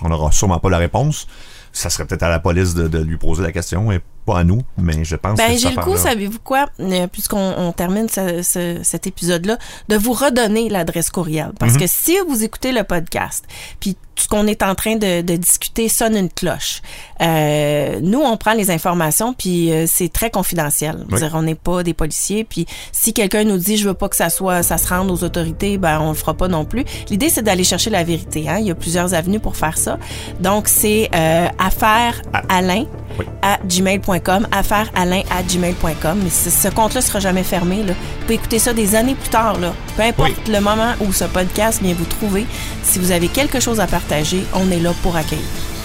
On 0.04 0.10
n'aura 0.10 0.32
sûrement 0.32 0.60
pas 0.60 0.70
la 0.70 0.78
réponse. 0.78 1.26
Ça 1.74 1.90
serait 1.90 2.06
peut-être 2.06 2.22
à 2.24 2.30
la 2.30 2.40
police 2.40 2.76
de, 2.76 2.88
de 2.88 3.00
lui 3.00 3.18
poser 3.18 3.42
la 3.42 3.52
question 3.52 3.92
et 3.92 4.00
pas 4.28 4.40
à 4.40 4.44
nous, 4.44 4.62
mais 4.78 5.04
je 5.06 5.16
pense 5.16 5.38
Ben, 5.38 5.54
que 5.54 5.58
j'ai 5.60 5.70
le 5.70 5.82
coup, 5.82 5.96
savez-vous 5.98 6.40
quoi, 6.44 6.68
euh, 6.82 7.08
puisqu'on 7.08 7.54
on 7.58 7.72
termine 7.72 8.10
ce- 8.10 8.42
ce- 8.44 8.80
cet 8.84 9.08
épisode-là, 9.08 9.58
de 9.88 9.96
vous 9.96 10.12
redonner 10.14 10.68
l'adresse 10.70 11.10
courriel. 11.10 11.52
Parce 11.58 11.74
Mhm. 11.76 11.80
que 11.80 11.86
si 11.88 12.18
vous 12.28 12.44
écoutez 12.44 12.74
le 12.74 12.84
podcast, 12.84 13.46
puis 13.80 13.96
tout 14.18 14.24
ce 14.24 14.28
qu'on 14.28 14.48
est 14.48 14.64
en 14.64 14.76
train 14.76 14.96
de, 14.96 15.22
de 15.22 15.36
discuter 15.36 15.90
sonne 15.90 16.18
une 16.18 16.30
cloche, 16.30 16.82
euh, 17.22 18.00
nous, 18.02 18.20
on 18.20 18.38
prend 18.38 18.54
les 18.54 18.72
informations, 18.72 19.34
puis 19.34 19.72
euh, 19.72 19.86
c'est 19.88 20.12
très 20.12 20.30
confidentiel. 20.30 21.06
Oui. 21.12 21.20
dire, 21.20 21.32
on 21.34 21.44
n'est 21.44 21.56
pas 21.56 21.84
des 21.84 21.94
policiers, 21.94 22.44
puis 22.44 22.66
si 22.92 23.14
quelqu'un 23.14 23.44
nous 23.44 23.58
dit, 23.58 23.78
je 23.78 23.88
veux 23.88 23.94
pas 23.94 24.10
que 24.10 24.16
ça 24.16 24.30
soit, 24.30 24.64
ça 24.64 24.78
se 24.78 24.88
rende 24.88 25.10
aux 25.12 25.24
autorités, 25.24 25.78
ben, 25.78 26.00
on 26.02 26.10
le 26.10 26.16
fera 26.16 26.34
pas 26.34 26.48
non 26.48 26.66
plus. 26.66 26.84
L'idée, 27.10 27.30
c'est 27.30 27.44
d'aller 27.44 27.64
chercher 27.64 27.90
la 27.90 28.04
vérité. 28.04 28.50
Hein? 28.50 28.58
Il 28.60 28.68
y 28.68 28.72
a 28.72 28.76
plusieurs 28.76 29.14
avenues 29.14 29.40
pour 29.40 29.56
faire 29.56 29.78
ça. 29.78 29.98
Donc, 30.40 30.68
c'est 30.68 31.10
euh, 31.14 31.48
affaire 31.60 32.22
Alain 32.50 32.86
Oui. 33.20 33.26
à 33.42 33.60
gmail.com, 33.66 34.48
affaire 34.52 34.90
Alain 34.96 35.22
à 35.30 35.44
gmail.com. 35.44 36.20
Mais 36.24 36.30
ce, 36.30 36.68
compte-là 36.70 37.02
sera 37.02 37.20
jamais 37.20 37.44
fermé. 37.44 37.84
Là. 37.84 37.94
Vous 37.94 38.22
pouvez 38.22 38.36
écouter 38.36 38.60
ça 38.60 38.74
des 38.74 38.96
années 38.96 39.16
plus 39.16 39.30
tard. 39.30 39.60
Là. 39.60 39.74
Peu 39.96 40.04
importe 40.04 40.48
le 40.48 40.60
moment 40.60 40.94
où 41.02 41.14
ce 41.14 41.26
podcast 41.26 41.82
vient 41.82 41.94
vous 41.94 42.06
trouver, 42.06 42.46
si 42.84 43.00
vous 43.00 43.12
avez 43.12 43.28
quelque 43.28 43.60
chose 43.60 43.80
à 43.80 43.88
on 44.54 44.72
est 44.72 44.80
là 44.80 44.94
pour 45.04 45.16
accueillir. 45.16 45.77